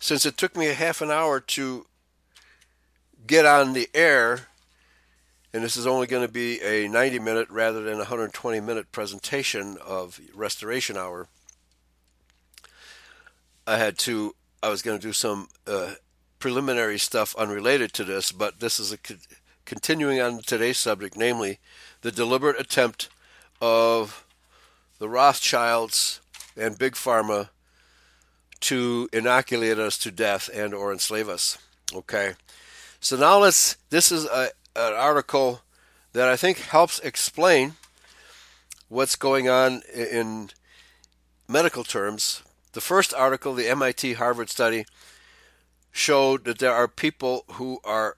[0.00, 1.86] since it took me a half an hour to
[3.26, 4.48] get on the air
[5.58, 9.76] and this is only going to be a 90 minute rather than 120 minute presentation
[9.84, 11.26] of Restoration Hour.
[13.66, 15.94] I had to, I was going to do some uh,
[16.38, 19.16] preliminary stuff unrelated to this, but this is a co-
[19.64, 21.58] continuing on today's subject, namely
[22.02, 23.08] the deliberate attempt
[23.60, 24.24] of
[25.00, 26.20] the Rothschilds
[26.56, 27.48] and Big Pharma
[28.60, 31.58] to inoculate us to death and or enslave us.
[31.92, 32.34] Okay.
[33.00, 35.62] So now let's this is a, an article
[36.12, 37.74] that I think helps explain
[38.88, 40.50] what's going on in
[41.48, 42.42] medical terms.
[42.72, 44.86] The first article, the MIT Harvard study,
[45.90, 48.16] showed that there are people who are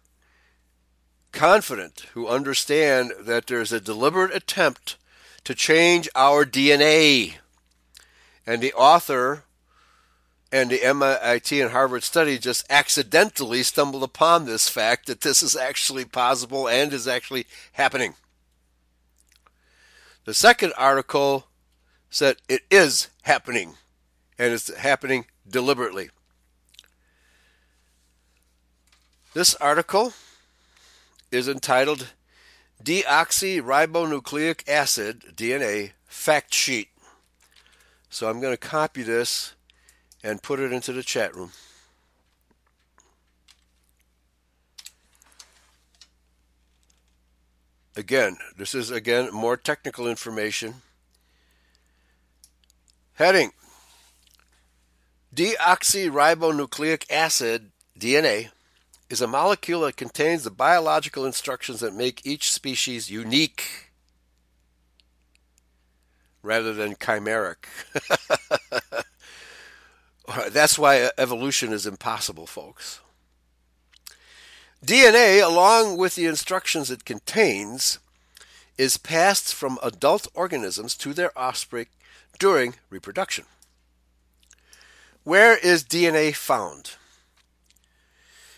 [1.33, 4.97] confident, who understand that there's a deliberate attempt
[5.45, 7.35] to change our DNA.
[8.47, 9.45] And the author
[10.53, 15.55] and the MIT and Harvard study just accidentally stumbled upon this fact that this is
[15.55, 18.15] actually possible and is actually happening.
[20.25, 21.47] The second article
[22.11, 23.75] said it is happening
[24.39, 26.11] and it's happening deliberately.
[29.33, 30.13] This article
[31.31, 32.09] is entitled
[32.83, 36.89] Deoxyribonucleic Acid DNA Fact Sheet.
[38.09, 39.55] So I'm going to copy this
[40.23, 41.53] and put it into the chat room.
[47.97, 50.77] Again, this is again more technical information.
[53.15, 53.53] Heading
[55.35, 58.51] Deoxyribonucleic acid, DNA,
[59.09, 63.91] is a molecule that contains the biological instructions that make each species unique
[66.43, 67.67] rather than chimeric.
[70.51, 73.01] That's why evolution is impossible, folks.
[74.85, 77.99] DNA, along with the instructions it contains,
[78.79, 81.87] is passed from adult organisms to their offspring
[82.39, 83.45] during reproduction.
[85.23, 86.93] Where is DNA found?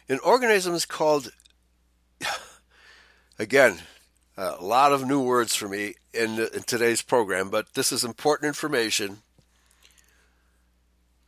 [0.08, 1.32] In organisms called,
[3.38, 3.80] again,
[4.36, 8.46] a lot of new words for me in, in today's program, but this is important
[8.46, 9.22] information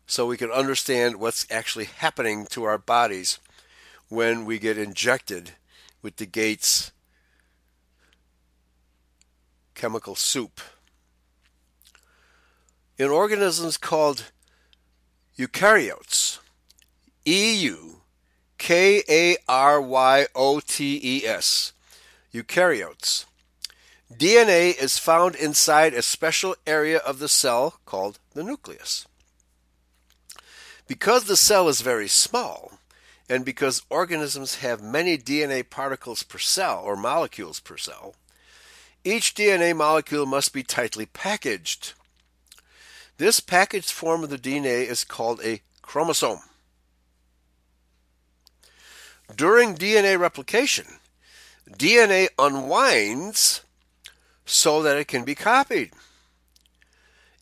[0.07, 3.39] so we can understand what's actually happening to our bodies
[4.09, 5.53] when we get injected
[6.03, 6.93] with the Gates
[9.75, 10.61] chemical soup.
[12.97, 14.31] In organisms called
[15.37, 16.39] eukaryotes,
[17.27, 18.01] E U
[18.59, 21.73] K A R Y O T E S,
[22.33, 23.25] eukaryotes,
[24.13, 29.07] DNA is found inside a special area of the cell called the nucleus.
[30.87, 32.73] Because the cell is very small,
[33.29, 38.15] and because organisms have many DNA particles per cell or molecules per cell,
[39.03, 41.95] each DNA molecule must be tightly packaged.
[43.17, 46.41] This packaged form of the DNA is called a chromosome.
[49.35, 50.87] During DNA replication,
[51.71, 53.63] DNA unwinds
[54.45, 55.93] so that it can be copied.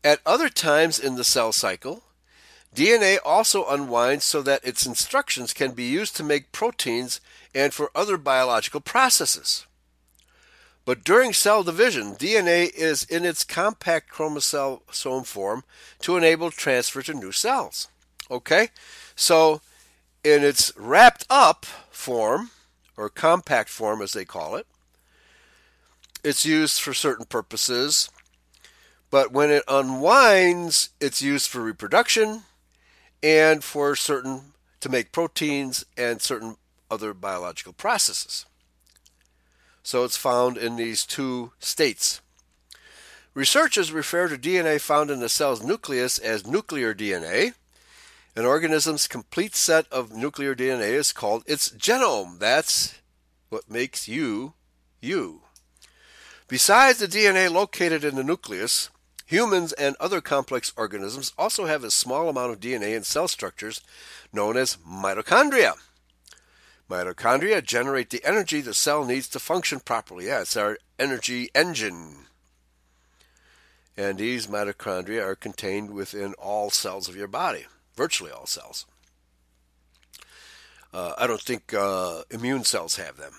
[0.05, 2.05] At other times in the cell cycle,
[2.75, 7.21] DNA also unwinds so that its instructions can be used to make proteins
[7.55, 9.67] and for other biological processes.
[10.85, 14.81] But during cell division, DNA is in its compact chromosome
[15.25, 15.65] form
[16.01, 17.89] to enable transfer to new cells.
[18.31, 18.71] Okay?
[19.15, 19.61] So,
[20.25, 22.51] in its wrapped up form,
[22.97, 24.67] or compact form as they call it,
[26.25, 28.11] it's used for certain purposes.
[29.11, 32.43] But when it unwinds, it's used for reproduction,
[33.23, 36.57] and for certain to make proteins and certain
[36.91, 38.47] other biological processes.
[39.83, 42.21] So it's found in these two states.
[43.35, 47.55] Researchers refer to DNA found in the cell's nucleus as nuclear DNA.
[48.37, 52.39] An organism's complete set of nuclear DNA is called its genome.
[52.39, 53.01] That's
[53.49, 54.55] what makes you,
[55.01, 55.43] you.
[56.49, 58.91] Besides the DNA located in the nucleus,
[59.33, 63.81] Humans and other complex organisms also have a small amount of DNA in cell structures
[64.31, 65.73] known as mitochondria.
[66.91, 70.27] Mitochondria generate the energy the cell needs to function properly.
[70.27, 72.27] Yeah, it's our energy engine.
[73.97, 77.65] And these mitochondria are contained within all cells of your body,
[77.97, 78.85] virtually all cells.
[80.93, 83.33] Uh, I don't think uh, immune cells have them.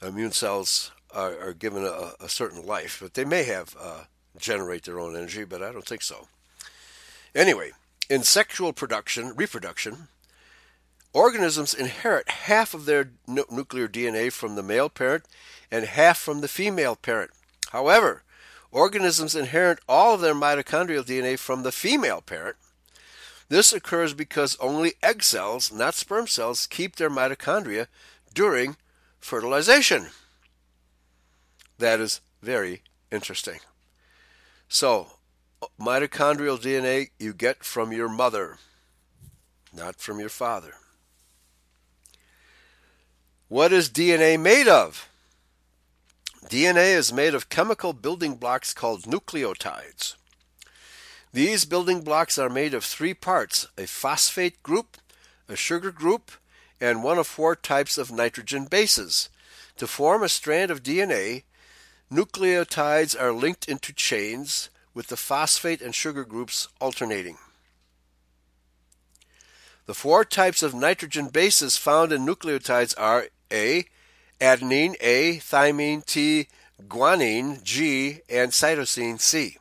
[0.00, 4.04] Immune cells are, are given a, a, certain life, but they may have uh,
[4.38, 6.28] generate their own energy, but I don't think so.
[7.34, 7.72] Anyway,
[8.10, 10.08] in sexual production, reproduction,
[11.12, 15.24] Organisms inherit half of their nu- nuclear DNA from the male parent
[15.70, 17.32] and half from the female parent.
[17.70, 18.22] However,
[18.70, 22.56] organisms inherit all of their mitochondrial DNA from the female parent.
[23.50, 27.88] This occurs because only egg cells, not sperm cells, keep their mitochondria
[28.32, 28.76] during
[29.20, 30.06] fertilization.
[31.76, 32.80] That is very
[33.10, 33.60] interesting.
[34.72, 35.08] So,
[35.78, 38.56] mitochondrial DNA you get from your mother,
[39.70, 40.72] not from your father.
[43.48, 45.10] What is DNA made of?
[46.46, 50.14] DNA is made of chemical building blocks called nucleotides.
[51.34, 54.96] These building blocks are made of three parts a phosphate group,
[55.50, 56.30] a sugar group,
[56.80, 59.28] and one of four types of nitrogen bases.
[59.76, 61.42] To form a strand of DNA,
[62.12, 67.38] nucleotides are linked into chains with the phosphate and sugar groups alternating.
[69.86, 73.86] The four types of nitrogen bases found in nucleotides are A,
[74.40, 76.48] adenine, A, thymine, T,
[76.86, 79.56] guanine, G, and cytosine, C.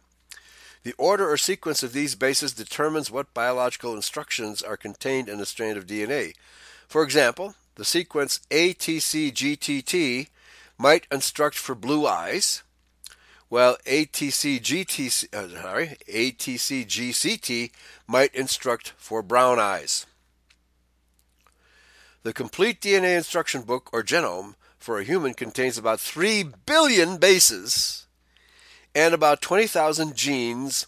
[0.83, 5.45] The order or sequence of these bases determines what biological instructions are contained in a
[5.45, 6.33] strand of DNA.
[6.87, 10.27] For example, the sequence ATCGTT
[10.81, 12.63] might instruct for blue eyes,
[13.49, 17.71] while ATCGTC, uh, sorry, ATCGCT
[18.07, 20.07] might instruct for brown eyes.
[22.23, 28.07] The complete DNA instruction book, or genome, for a human contains about 3 billion bases
[28.95, 30.87] and about 20,000 genes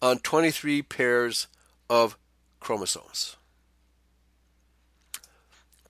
[0.00, 1.48] on 23 pairs
[1.90, 2.16] of
[2.60, 3.36] chromosomes.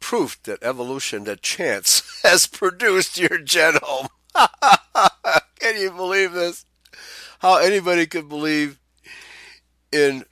[0.01, 4.09] Proof that evolution, that chance, has produced your genome.
[5.61, 6.65] Can you believe this?
[7.41, 8.79] How anybody could believe
[9.91, 10.25] in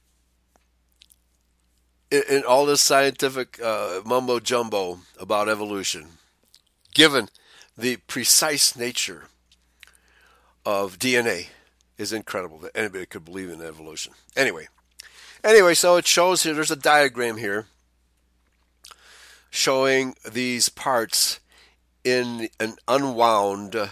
[2.10, 6.06] in, in all this scientific uh, mumbo jumbo about evolution,
[6.92, 7.28] given
[7.76, 9.24] the precise nature
[10.64, 11.48] of DNA,
[11.98, 14.12] is incredible that anybody could believe in evolution.
[14.36, 14.68] Anyway,
[15.44, 16.54] anyway, so it shows here.
[16.54, 17.66] There's a diagram here
[19.50, 21.40] showing these parts
[22.05, 23.90] in an unwound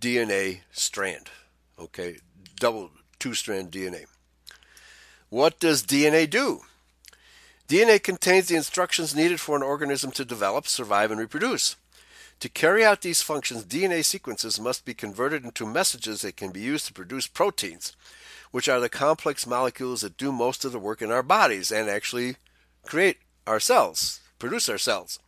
[0.00, 1.30] DNA strand.
[1.78, 2.18] Okay,
[2.58, 4.06] double two strand DNA.
[5.28, 6.60] What does DNA do?
[7.68, 11.76] DNA contains the instructions needed for an organism to develop, survive, and reproduce.
[12.40, 16.60] To carry out these functions, DNA sequences must be converted into messages that can be
[16.60, 17.96] used to produce proteins,
[18.50, 21.88] which are the complex molecules that do most of the work in our bodies and
[21.88, 22.36] actually
[22.84, 25.18] create our cells, produce our cells.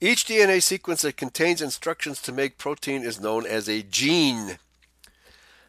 [0.00, 4.58] Each DNA sequence that contains instructions to make protein is known as a gene.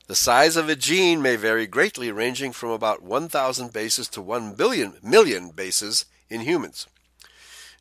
[0.06, 4.54] The size of a gene may vary greatly, ranging from about 1,000 bases to 1
[4.54, 6.86] billion million bases in humans.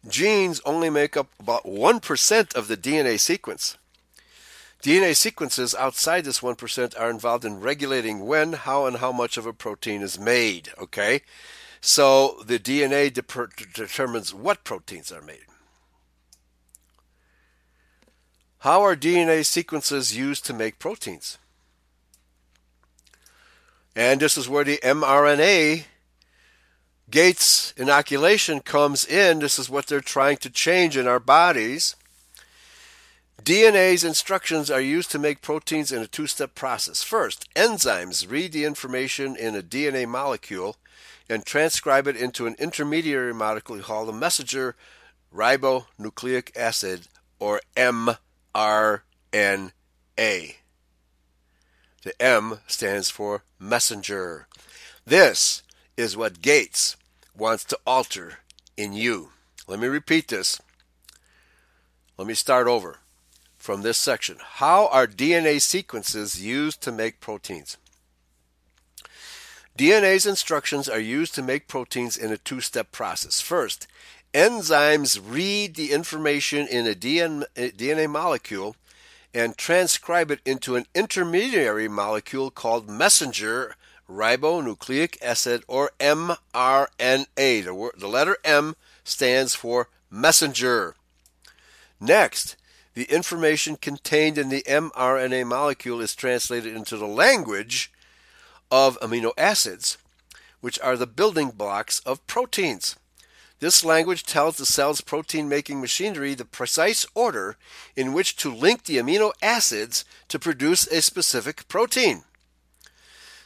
[0.06, 3.76] Genes only make up about 1% of the DNA sequence.
[4.82, 9.44] DNA sequences outside this 1% are involved in regulating when, how, and how much of
[9.44, 10.70] a protein is made.
[10.78, 11.22] Okay?
[11.82, 15.44] So the DNA de- determines what proteins are made.
[18.60, 21.39] How are DNA sequences used to make proteins?
[23.94, 25.85] And this is where the mRNA
[27.10, 29.39] Gates inoculation comes in.
[29.39, 31.97] This is what they're trying to change in our bodies.
[33.43, 37.02] DNA's instructions are used to make proteins in a two step process.
[37.02, 40.76] First, enzymes read the information in a DNA molecule
[41.30, 44.76] and transcribe it into an intermediary molecule called a messenger
[45.32, 47.06] ribonucleic acid,
[47.39, 48.18] or mRNA.
[52.02, 54.46] The M stands for messenger.
[55.04, 55.62] This
[55.96, 56.96] is what Gates
[57.36, 58.38] wants to alter
[58.76, 59.30] in you.
[59.66, 60.60] Let me repeat this.
[62.16, 62.98] Let me start over
[63.56, 64.38] from this section.
[64.40, 67.76] How are DNA sequences used to make proteins?
[69.76, 73.40] DNA's instructions are used to make proteins in a two step process.
[73.40, 73.86] First,
[74.34, 78.76] enzymes read the information in a DNA molecule
[79.34, 83.74] and transcribe it into an intermediary molecule called messenger
[84.09, 87.64] ribonucleic acid or mRNA.
[87.64, 88.74] The, word, the letter M
[89.05, 90.94] stands for messenger.
[92.00, 92.56] Next,
[92.94, 97.92] the information contained in the mRNA molecule is translated into the language
[98.70, 99.98] of amino acids,
[100.60, 102.96] which are the building blocks of proteins.
[103.60, 107.56] This language tells the cell's protein making machinery the precise order
[107.97, 112.22] in which to link the amino acids to produce a specific protein.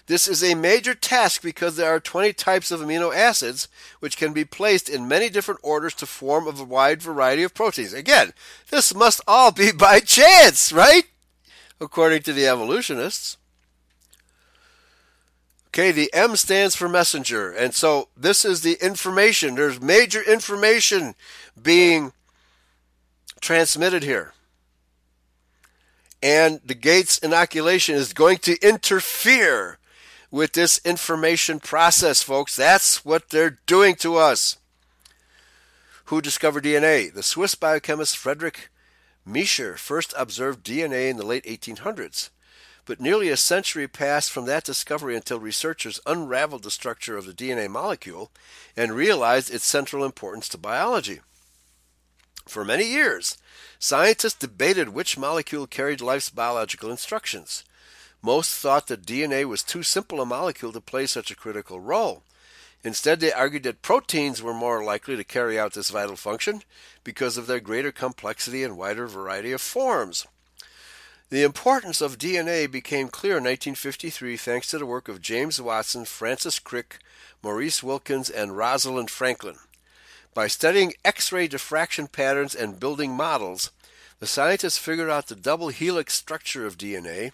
[0.06, 3.68] This is a major task because there are 20 types of amino acids
[4.00, 7.94] which can be placed in many different orders to form a wide variety of proteins.
[7.94, 8.32] Again,
[8.70, 11.04] this must all be by chance, right?
[11.80, 13.38] According to the evolutionists.
[15.74, 17.50] Okay, the M stands for messenger.
[17.50, 19.54] And so this is the information.
[19.54, 21.14] There's major information
[21.60, 22.12] being
[23.40, 24.34] transmitted here.
[26.22, 29.78] And the Gates inoculation is going to interfere
[30.30, 32.54] with this information process, folks.
[32.54, 34.58] That's what they're doing to us.
[36.06, 37.12] Who discovered DNA?
[37.12, 38.68] The Swiss biochemist Friedrich
[39.26, 42.28] Miescher first observed DNA in the late 1800s.
[42.84, 47.32] But nearly a century passed from that discovery until researchers unraveled the structure of the
[47.32, 48.32] DNA molecule
[48.76, 51.20] and realized its central importance to biology.
[52.48, 53.38] For many years,
[53.78, 57.62] scientists debated which molecule carried life's biological instructions.
[58.20, 62.24] Most thought that DNA was too simple a molecule to play such a critical role.
[62.84, 66.62] Instead, they argued that proteins were more likely to carry out this vital function
[67.04, 70.26] because of their greater complexity and wider variety of forms.
[71.32, 76.04] The importance of DNA became clear in 1953 thanks to the work of James Watson,
[76.04, 76.98] Francis Crick,
[77.42, 79.54] Maurice Wilkins, and Rosalind Franklin.
[80.34, 83.70] By studying X ray diffraction patterns and building models,
[84.20, 87.32] the scientists figured out the double helix structure of DNA,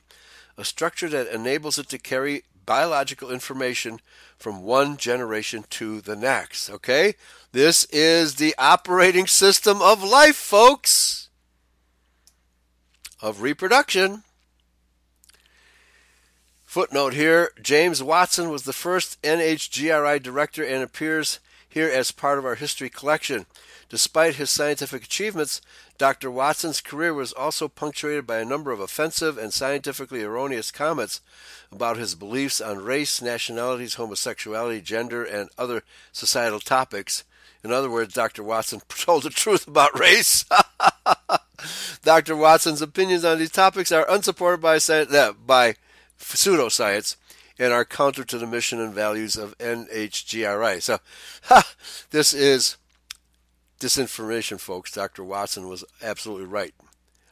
[0.57, 3.99] a structure that enables it to carry biological information
[4.39, 6.71] from one generation to the next.
[6.71, 7.15] Okay?
[7.51, 11.28] This is the operating system of life, folks
[13.21, 14.23] of reproduction.
[16.65, 22.45] Footnote here James Watson was the first NHGRI director and appears here as part of
[22.45, 23.47] our history collection.
[23.89, 25.63] Despite his scientific achievements,
[25.97, 26.31] Dr.
[26.31, 31.21] Watson's career was also punctuated by a number of offensive and scientifically erroneous comments
[31.73, 35.83] about his beliefs on race, nationalities, homosexuality, gender, and other
[36.13, 37.25] societal topics.
[37.65, 38.43] In other words, Dr.
[38.43, 40.45] Watson told the truth about race.
[42.03, 42.37] Dr.
[42.37, 45.75] Watson's opinions on these topics are unsupported by, uh, by
[46.19, 47.17] pseudoscience
[47.59, 50.81] and are counter to the mission and values of NHGRI.
[50.81, 50.99] So,
[51.45, 51.69] ha,
[52.11, 52.77] this is
[53.81, 54.93] disinformation, folks.
[54.93, 55.25] Dr.
[55.25, 56.75] Watson was absolutely right.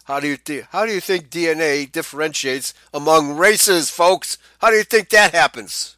[0.05, 4.39] How do you th- how do you think DNA differentiates among races, folks?
[4.61, 5.97] How do you think that happens?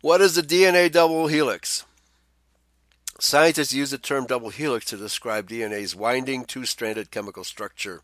[0.00, 1.84] What is the DNA double helix?
[3.22, 8.00] Scientists use the term double helix to describe DNA's winding two-stranded chemical structure.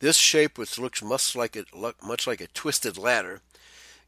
[0.00, 1.64] This shape, which looks much like a,
[2.02, 3.42] much like a twisted ladder,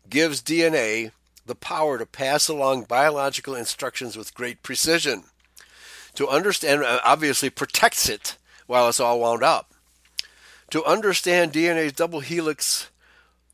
[0.08, 1.10] gives DNA
[1.44, 5.24] the power to pass along biological instructions with great precision.
[6.14, 9.74] To understand, uh, obviously protects it while it's all wound up.
[10.70, 12.88] To understand DNA's double helix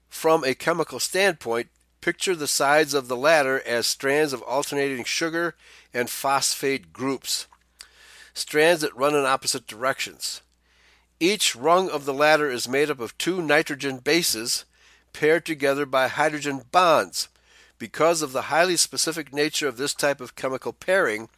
[0.09, 1.67] from a chemical standpoint,
[2.07, 5.57] picture the sides of the ladder as strands of alternating sugar
[5.93, 7.49] and phosphate groups,
[8.33, 10.41] strands that run in opposite directions.
[11.19, 14.65] Each rung of the ladder is made up of two nitrogen bases
[15.13, 17.27] paired together by hydrogen bonds.
[17.77, 21.29] Because of the highly specific nature of this type of chemical pairing,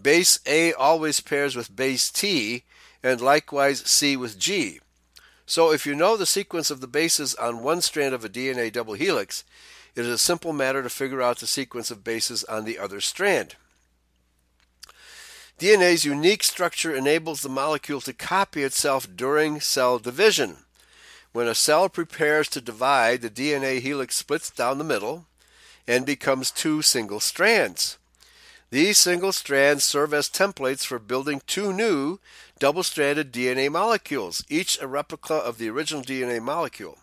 [0.00, 2.64] base A always pairs with base T
[3.02, 4.80] and likewise C with G.
[5.44, 8.72] So if you know the sequence of the bases on one strand of a DNA
[8.72, 9.44] double helix,
[9.96, 13.00] it is a simple matter to figure out the sequence of bases on the other
[13.00, 13.56] strand.
[15.58, 20.58] DNA's unique structure enables the molecule to copy itself during cell division.
[21.32, 25.24] When a cell prepares to divide, the DNA helix splits down the middle
[25.88, 27.96] and becomes two single strands.
[28.68, 32.18] These single strands serve as templates for building two new
[32.58, 36.98] double stranded DNA molecules, each a replica of the original DNA molecule.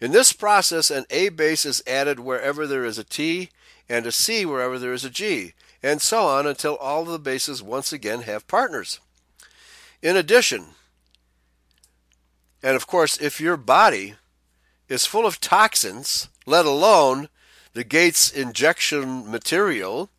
[0.00, 3.50] In this process, an A base is added wherever there is a T
[3.88, 7.18] and a C wherever there is a G and so on until all of the
[7.18, 9.00] bases once again have partners.
[10.02, 10.66] In addition,
[12.62, 14.14] and of course, if your body
[14.88, 17.28] is full of toxins, let alone
[17.74, 20.10] the Gates injection material,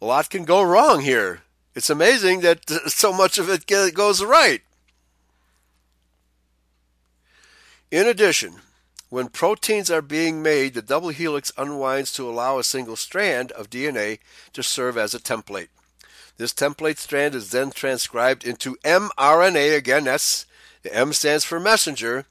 [0.00, 1.40] a lot can go wrong here.
[1.74, 4.62] It's amazing that so much of it goes right.
[7.90, 8.54] In addition,
[9.14, 13.70] when proteins are being made, the double helix unwinds to allow a single strand of
[13.70, 14.18] DNA
[14.52, 15.68] to serve as a template.
[16.36, 19.76] This template strand is then transcribed into mRNA.
[19.76, 20.46] Again, that's
[20.82, 22.26] the M stands for messenger,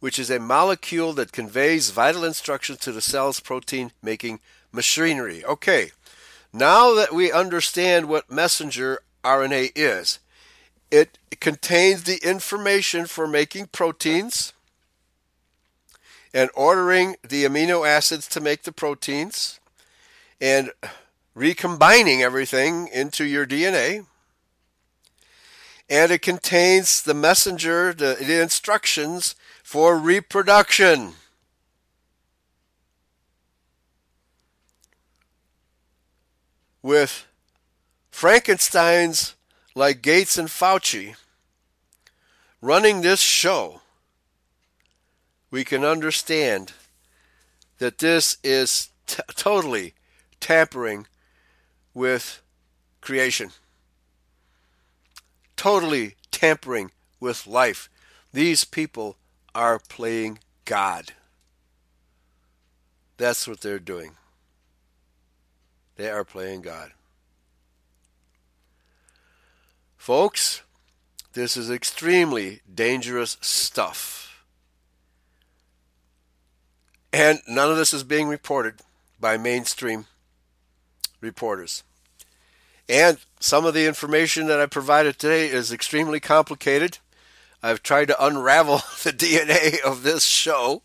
[0.00, 4.40] which is a molecule that conveys vital instructions to the cell's protein making
[4.72, 5.44] machinery.
[5.44, 5.92] Okay,
[6.52, 10.18] now that we understand what messenger RNA is,
[10.90, 14.52] it contains the information for making proteins
[16.34, 19.60] and ordering the amino acids to make the proteins
[20.40, 20.70] and
[21.34, 24.06] recombining everything into your DNA.
[25.88, 31.12] And it contains the messenger, the, the instructions for reproduction.
[36.82, 37.26] With
[38.10, 39.34] Frankenstein's
[39.74, 41.14] like Gates and Fauci
[42.60, 43.81] running this show,
[45.52, 46.72] we can understand
[47.78, 49.94] that this is t- totally
[50.40, 51.06] tampering
[51.92, 52.40] with
[53.02, 53.50] creation,
[55.54, 57.90] totally tampering with life.
[58.32, 59.16] These people
[59.54, 61.12] are playing God.
[63.18, 64.12] That's what they're doing.
[65.96, 66.92] They are playing God.
[69.98, 70.62] Folks,
[71.34, 74.31] this is extremely dangerous stuff.
[77.12, 78.76] And none of this is being reported
[79.20, 80.06] by mainstream
[81.20, 81.82] reporters.
[82.88, 86.98] And some of the information that I provided today is extremely complicated.
[87.62, 90.82] I've tried to unravel the DNA of this show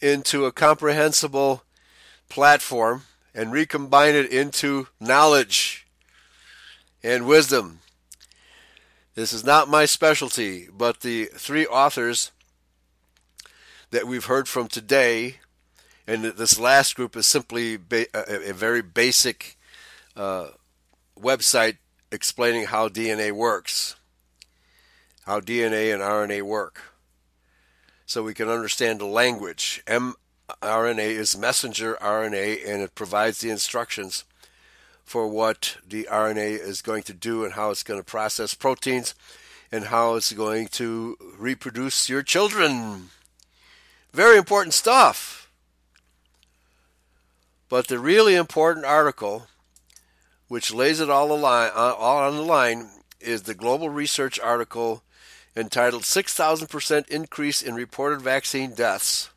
[0.00, 1.62] into a comprehensible
[2.28, 3.02] platform
[3.34, 5.86] and recombine it into knowledge
[7.02, 7.80] and wisdom.
[9.14, 12.30] This is not my specialty, but the three authors
[13.90, 15.36] that we've heard from today,
[16.06, 19.56] and this last group is simply a, very basic
[20.16, 20.48] uh,
[21.18, 21.78] website
[22.12, 23.96] explaining how DNA works,
[25.24, 26.80] how DNA and RNA work,
[28.06, 29.82] so we can understand the language.
[29.86, 34.24] mRNA is messenger RNA, and it provides the instructions
[35.04, 39.14] for what the RNA is going to do and how it's going to process proteins
[39.72, 43.10] and how it's going to reproduce your children.
[44.18, 45.48] Very important stuff.
[47.68, 49.46] But the really important article,
[50.48, 52.90] which lays it all, line, uh, all on the line,
[53.20, 55.04] is the Global Research article
[55.54, 59.30] entitled 6,000% Increase in Reported Vaccine Deaths.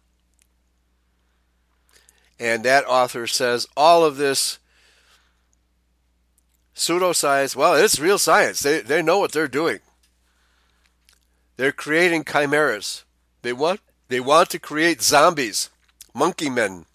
[2.40, 4.58] And that author says all of this
[6.76, 8.62] pseudoscience, well, it's real science.
[8.62, 9.78] They, they know what they're doing.
[11.58, 13.04] They're creating chimeras.
[13.44, 13.80] They want,
[14.12, 15.70] they want to create zombies,
[16.14, 16.86] monkey men,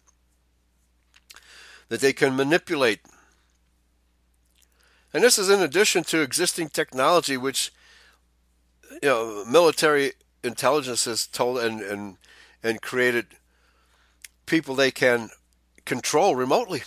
[1.89, 3.01] that they can manipulate.
[5.15, 7.73] And this is in addition to existing technology, which
[9.03, 10.13] you know military
[10.45, 12.19] intelligence has told and and
[12.63, 13.29] and created
[14.45, 15.31] people they can
[15.87, 16.83] control remotely.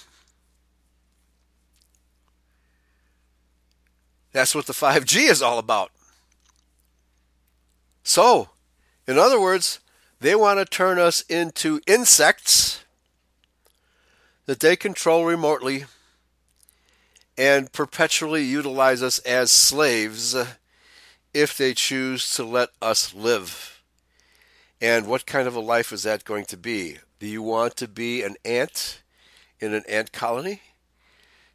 [4.32, 5.90] That's what the 5G is all about.
[8.04, 8.50] So,
[9.08, 9.80] in other words,
[10.20, 12.84] they want to turn us into insects
[14.46, 15.86] that they control remotely
[17.38, 20.36] and perpetually utilize us as slaves
[21.34, 23.82] if they choose to let us live.
[24.82, 26.98] And what kind of a life is that going to be?
[27.20, 29.02] Do you want to be an ant
[29.60, 30.62] in an ant colony?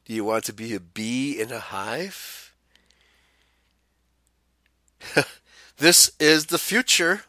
[0.05, 2.55] Do you want to be a bee in a hive?
[5.78, 7.23] this is the future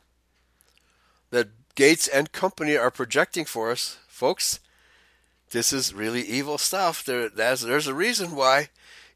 [1.32, 4.62] that Gates and company are projecting for us, folks.
[5.52, 7.04] This is really evil stuff.
[7.04, 8.70] There, there's a reason why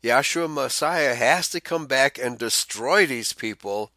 [0.03, 3.91] Yahshua Messiah has to come back and destroy these people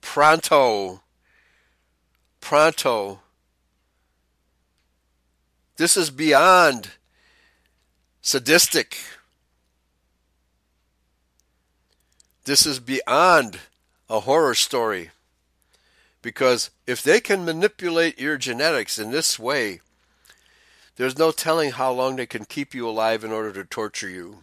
[0.00, 1.02] pronto.
[2.40, 3.20] Pronto.
[5.76, 6.90] This is beyond
[8.20, 8.98] sadistic.
[12.44, 13.60] This is beyond
[14.08, 15.10] a horror story.
[16.28, 19.80] Because if they can manipulate your genetics in this way,
[20.96, 24.40] there's no telling how long they can keep you alive in order to torture you.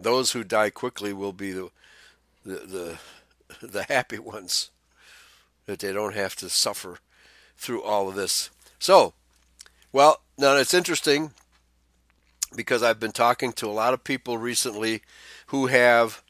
[0.00, 1.70] Those who die quickly will be the
[2.44, 2.98] the
[3.60, 4.70] the, the happy ones
[5.66, 6.98] that they don't have to suffer
[7.56, 8.50] through all of this.
[8.80, 9.14] So,
[9.92, 11.30] well, now it's interesting
[12.56, 15.02] because I've been talking to a lot of people recently
[15.46, 16.24] who have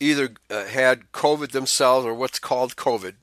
[0.00, 3.14] either uh, had COVID themselves or what's called COVID,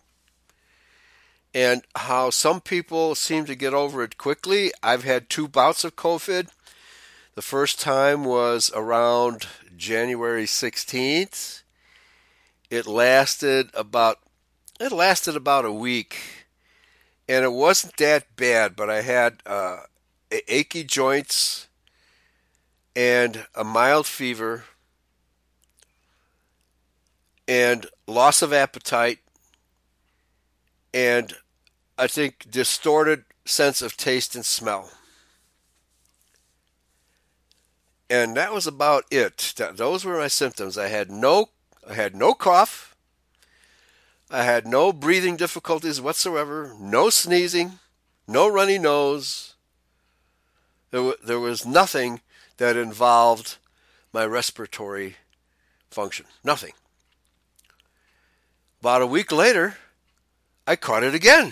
[1.54, 4.72] and how some people seem to get over it quickly.
[4.84, 6.50] I've had two bouts of COVID.
[7.34, 11.64] The first time was around January 16th.
[12.70, 14.20] It lasted about
[14.80, 16.46] it lasted about a week,
[17.28, 18.76] and it wasn't that bad.
[18.76, 19.82] But I had uh,
[20.48, 21.68] achy joints
[22.96, 24.66] and a mild fever
[27.48, 29.20] and loss of appetite
[30.94, 31.34] and
[31.98, 34.92] I think distorted sense of taste and smell.
[38.10, 39.54] And that was about it.
[39.74, 40.78] Those were my symptoms.
[40.78, 41.50] I had no
[41.90, 42.96] I had no cough.
[44.30, 47.80] I had no breathing difficulties whatsoever, no sneezing,
[48.28, 49.56] no runny nose.
[50.92, 52.20] There, w- there was nothing
[52.58, 53.58] that involved
[54.12, 55.16] my respiratory
[55.90, 56.26] function.
[56.44, 56.74] Nothing.
[58.88, 59.76] About a week later,
[60.66, 61.52] I caught it again.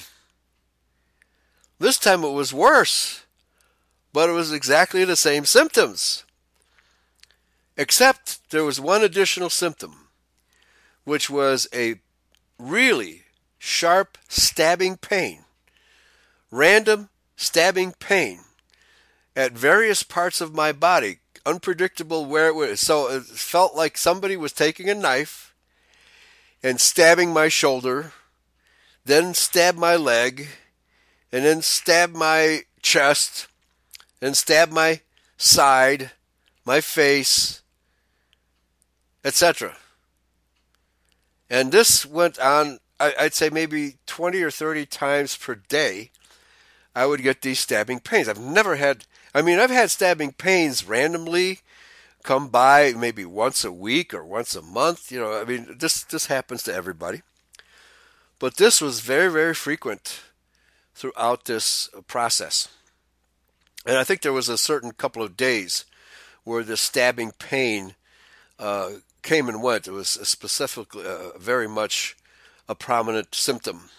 [1.79, 3.25] This time it was worse,
[4.13, 6.23] but it was exactly the same symptoms.
[7.75, 10.07] Except there was one additional symptom,
[11.03, 11.99] which was a
[12.57, 13.23] really
[13.57, 15.43] sharp stabbing pain,
[16.51, 18.39] random stabbing pain
[19.35, 22.79] at various parts of my body, unpredictable where it was.
[22.79, 25.44] So it felt like somebody was taking a knife
[26.65, 28.11] and stabbing my shoulder,
[29.05, 30.47] then stab my leg,
[31.31, 33.47] and then stab my chest,
[34.19, 34.99] and stab my
[35.37, 36.09] side,
[36.65, 37.61] my face,
[39.23, 39.77] etc.
[41.51, 46.09] And this went on, I'd say maybe 20 or 30 times per day.
[46.95, 48.27] I would get these stabbing pains.
[48.27, 49.05] I've never had,
[49.35, 51.59] I mean, I've had stabbing pains randomly
[52.26, 55.11] come by maybe once a week or once a month.
[55.11, 57.22] You know, I mean, this, this happens to everybody.
[58.39, 60.22] But this was very, very frequent
[60.95, 62.68] throughout this process.
[63.85, 65.85] And I think there was a certain couple of days
[66.43, 67.95] where the stabbing pain
[68.57, 69.88] uh, came and went.
[69.88, 72.18] It was specifically uh, very much
[72.68, 73.89] a prominent symptom.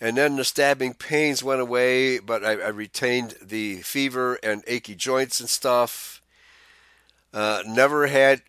[0.00, 4.94] And then the stabbing pains went away, but I, I retained the fever and achy
[4.94, 6.19] joints and stuff.
[7.32, 8.42] Uh, never had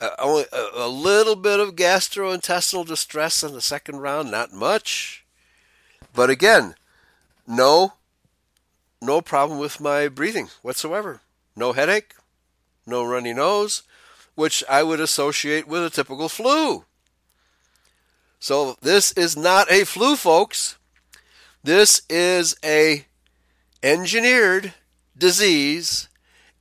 [0.00, 5.24] uh, only a, a, little bit of gastrointestinal distress in the second round, not much.
[6.14, 6.74] But again,
[7.46, 7.94] no,
[9.02, 11.20] no problem with my breathing whatsoever.
[11.54, 12.14] No headache,
[12.86, 13.82] no runny nose,
[14.34, 16.84] which I would associate with a typical flu.
[18.38, 20.76] So this is not a flu, folks.
[21.64, 23.06] This is a
[23.82, 24.74] engineered
[25.16, 26.08] disease.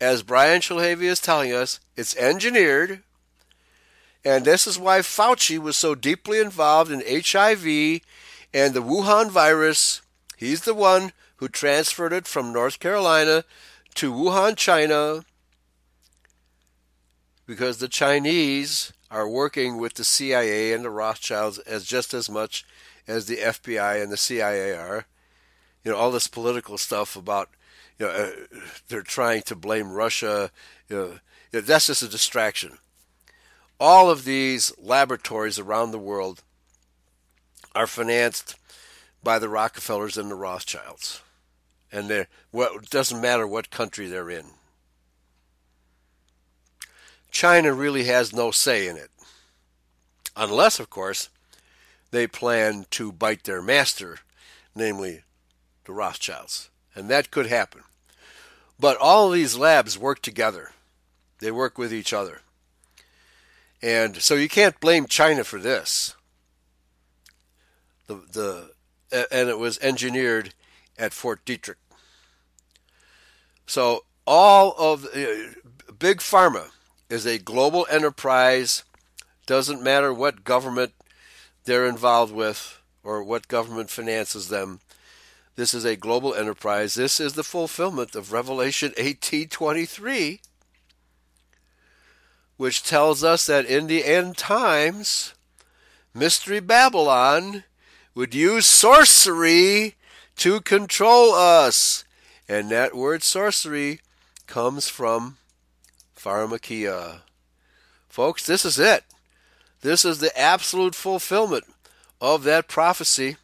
[0.02, 3.02] As Brian Shilhavy is telling us, it's engineered.
[4.24, 8.02] And this is why Fauci was so deeply involved in HIV
[8.54, 10.02] and the Wuhan virus.
[10.38, 13.44] He's the one who transferred it from North Carolina
[13.96, 15.24] to Wuhan, China,
[17.46, 22.66] because the Chinese are working with the CIA and the Rothschilds as just as much
[23.08, 25.06] as the FBI and the CIA are.
[25.84, 27.50] You know, all this political stuff about,
[28.00, 28.32] you know, uh,
[28.88, 30.52] they're trying to blame Russia.
[30.90, 31.06] You know,
[31.52, 32.78] you know, that's just a distraction.
[33.80, 36.44] All of these laboratories around the world
[37.74, 38.56] are financed
[39.24, 41.22] by the Rockefellers and the Rothschilds.
[41.92, 44.46] And they're, well, it doesn't matter what country they're in.
[47.32, 49.10] China really has no say in it.
[50.38, 51.30] Unless, of course,
[52.12, 54.20] they plan to bite their master,
[54.74, 55.24] namely
[55.86, 56.70] the Rothschilds.
[56.96, 57.82] And that could happen.
[58.80, 60.72] But all of these labs work together,
[61.40, 62.42] they work with each other.
[63.82, 66.16] And so you can't blame China for this.
[68.08, 70.54] The, the, and it was engineered
[70.98, 71.76] at Fort Detrick.
[73.66, 76.70] So all of uh, big pharma
[77.10, 78.84] is a global enterprise.
[79.46, 80.94] Doesn't matter what government
[81.66, 84.80] they're involved with or what government finances them.
[85.56, 86.96] This is a global enterprise.
[86.96, 90.42] This is the fulfillment of Revelation 18:23,
[92.58, 95.34] which tells us that in the end times,
[96.14, 97.64] Mystery Babylon
[98.14, 99.96] would use sorcery
[100.38, 102.04] to control us.
[102.48, 104.02] And that word sorcery
[104.48, 105.38] comes from
[106.18, 107.22] pharmakia.
[108.10, 109.04] Folks, this is it.
[109.82, 111.66] This is the absolute fulfillment
[112.22, 113.38] of that prophecy.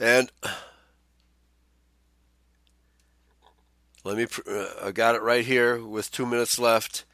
[0.00, 0.32] And
[4.02, 7.04] let me, uh, I got it right here with two minutes left.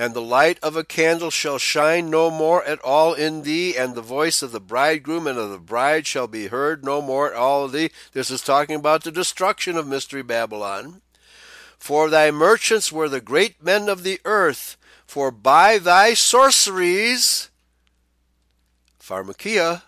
[0.00, 3.96] And the light of a candle shall shine no more at all in thee, and
[3.96, 7.36] the voice of the bridegroom and of the bride shall be heard no more at
[7.36, 7.90] all of thee.
[8.12, 11.02] This is talking about the destruction of Mystery Babylon.
[11.76, 17.50] For thy merchants were the great men of the earth, for by thy sorceries,
[19.02, 19.82] pharmakia,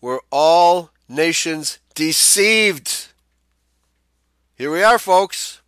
[0.00, 3.08] were all nations deceived.
[4.56, 5.60] Here we are, folks.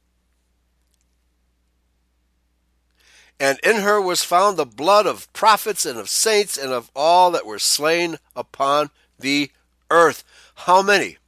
[3.40, 7.30] And in her was found the blood of prophets and of saints and of all
[7.30, 9.50] that were slain upon the
[9.90, 10.24] earth.
[10.54, 11.18] How many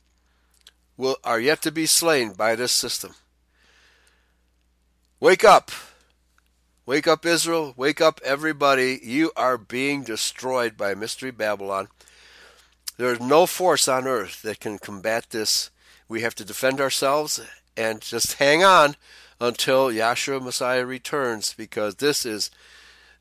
[0.97, 3.15] will, are yet to be slain by this system?
[5.21, 5.71] Wake up.
[6.85, 7.75] Wake up, Israel.
[7.77, 8.99] Wake up, everybody.
[9.03, 11.89] You are being destroyed by Mystery Babylon.
[13.01, 15.71] There is no force on earth that can combat this.
[16.07, 17.41] We have to defend ourselves
[17.75, 18.95] and just hang on
[19.41, 22.51] until Yahshua Messiah returns because this is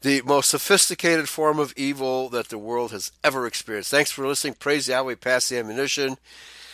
[0.01, 3.89] the most sophisticated form of evil that the world has ever experienced.
[3.89, 4.55] Thanks for listening.
[4.55, 5.15] Praise Yahweh.
[5.15, 6.17] Pass the ammunition.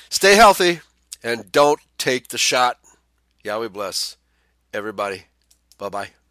[0.09, 0.79] Stay healthy
[1.23, 2.79] and don't take the shot.
[3.43, 4.17] Yahweh bless
[4.73, 5.25] everybody.
[5.77, 6.24] Bye bye.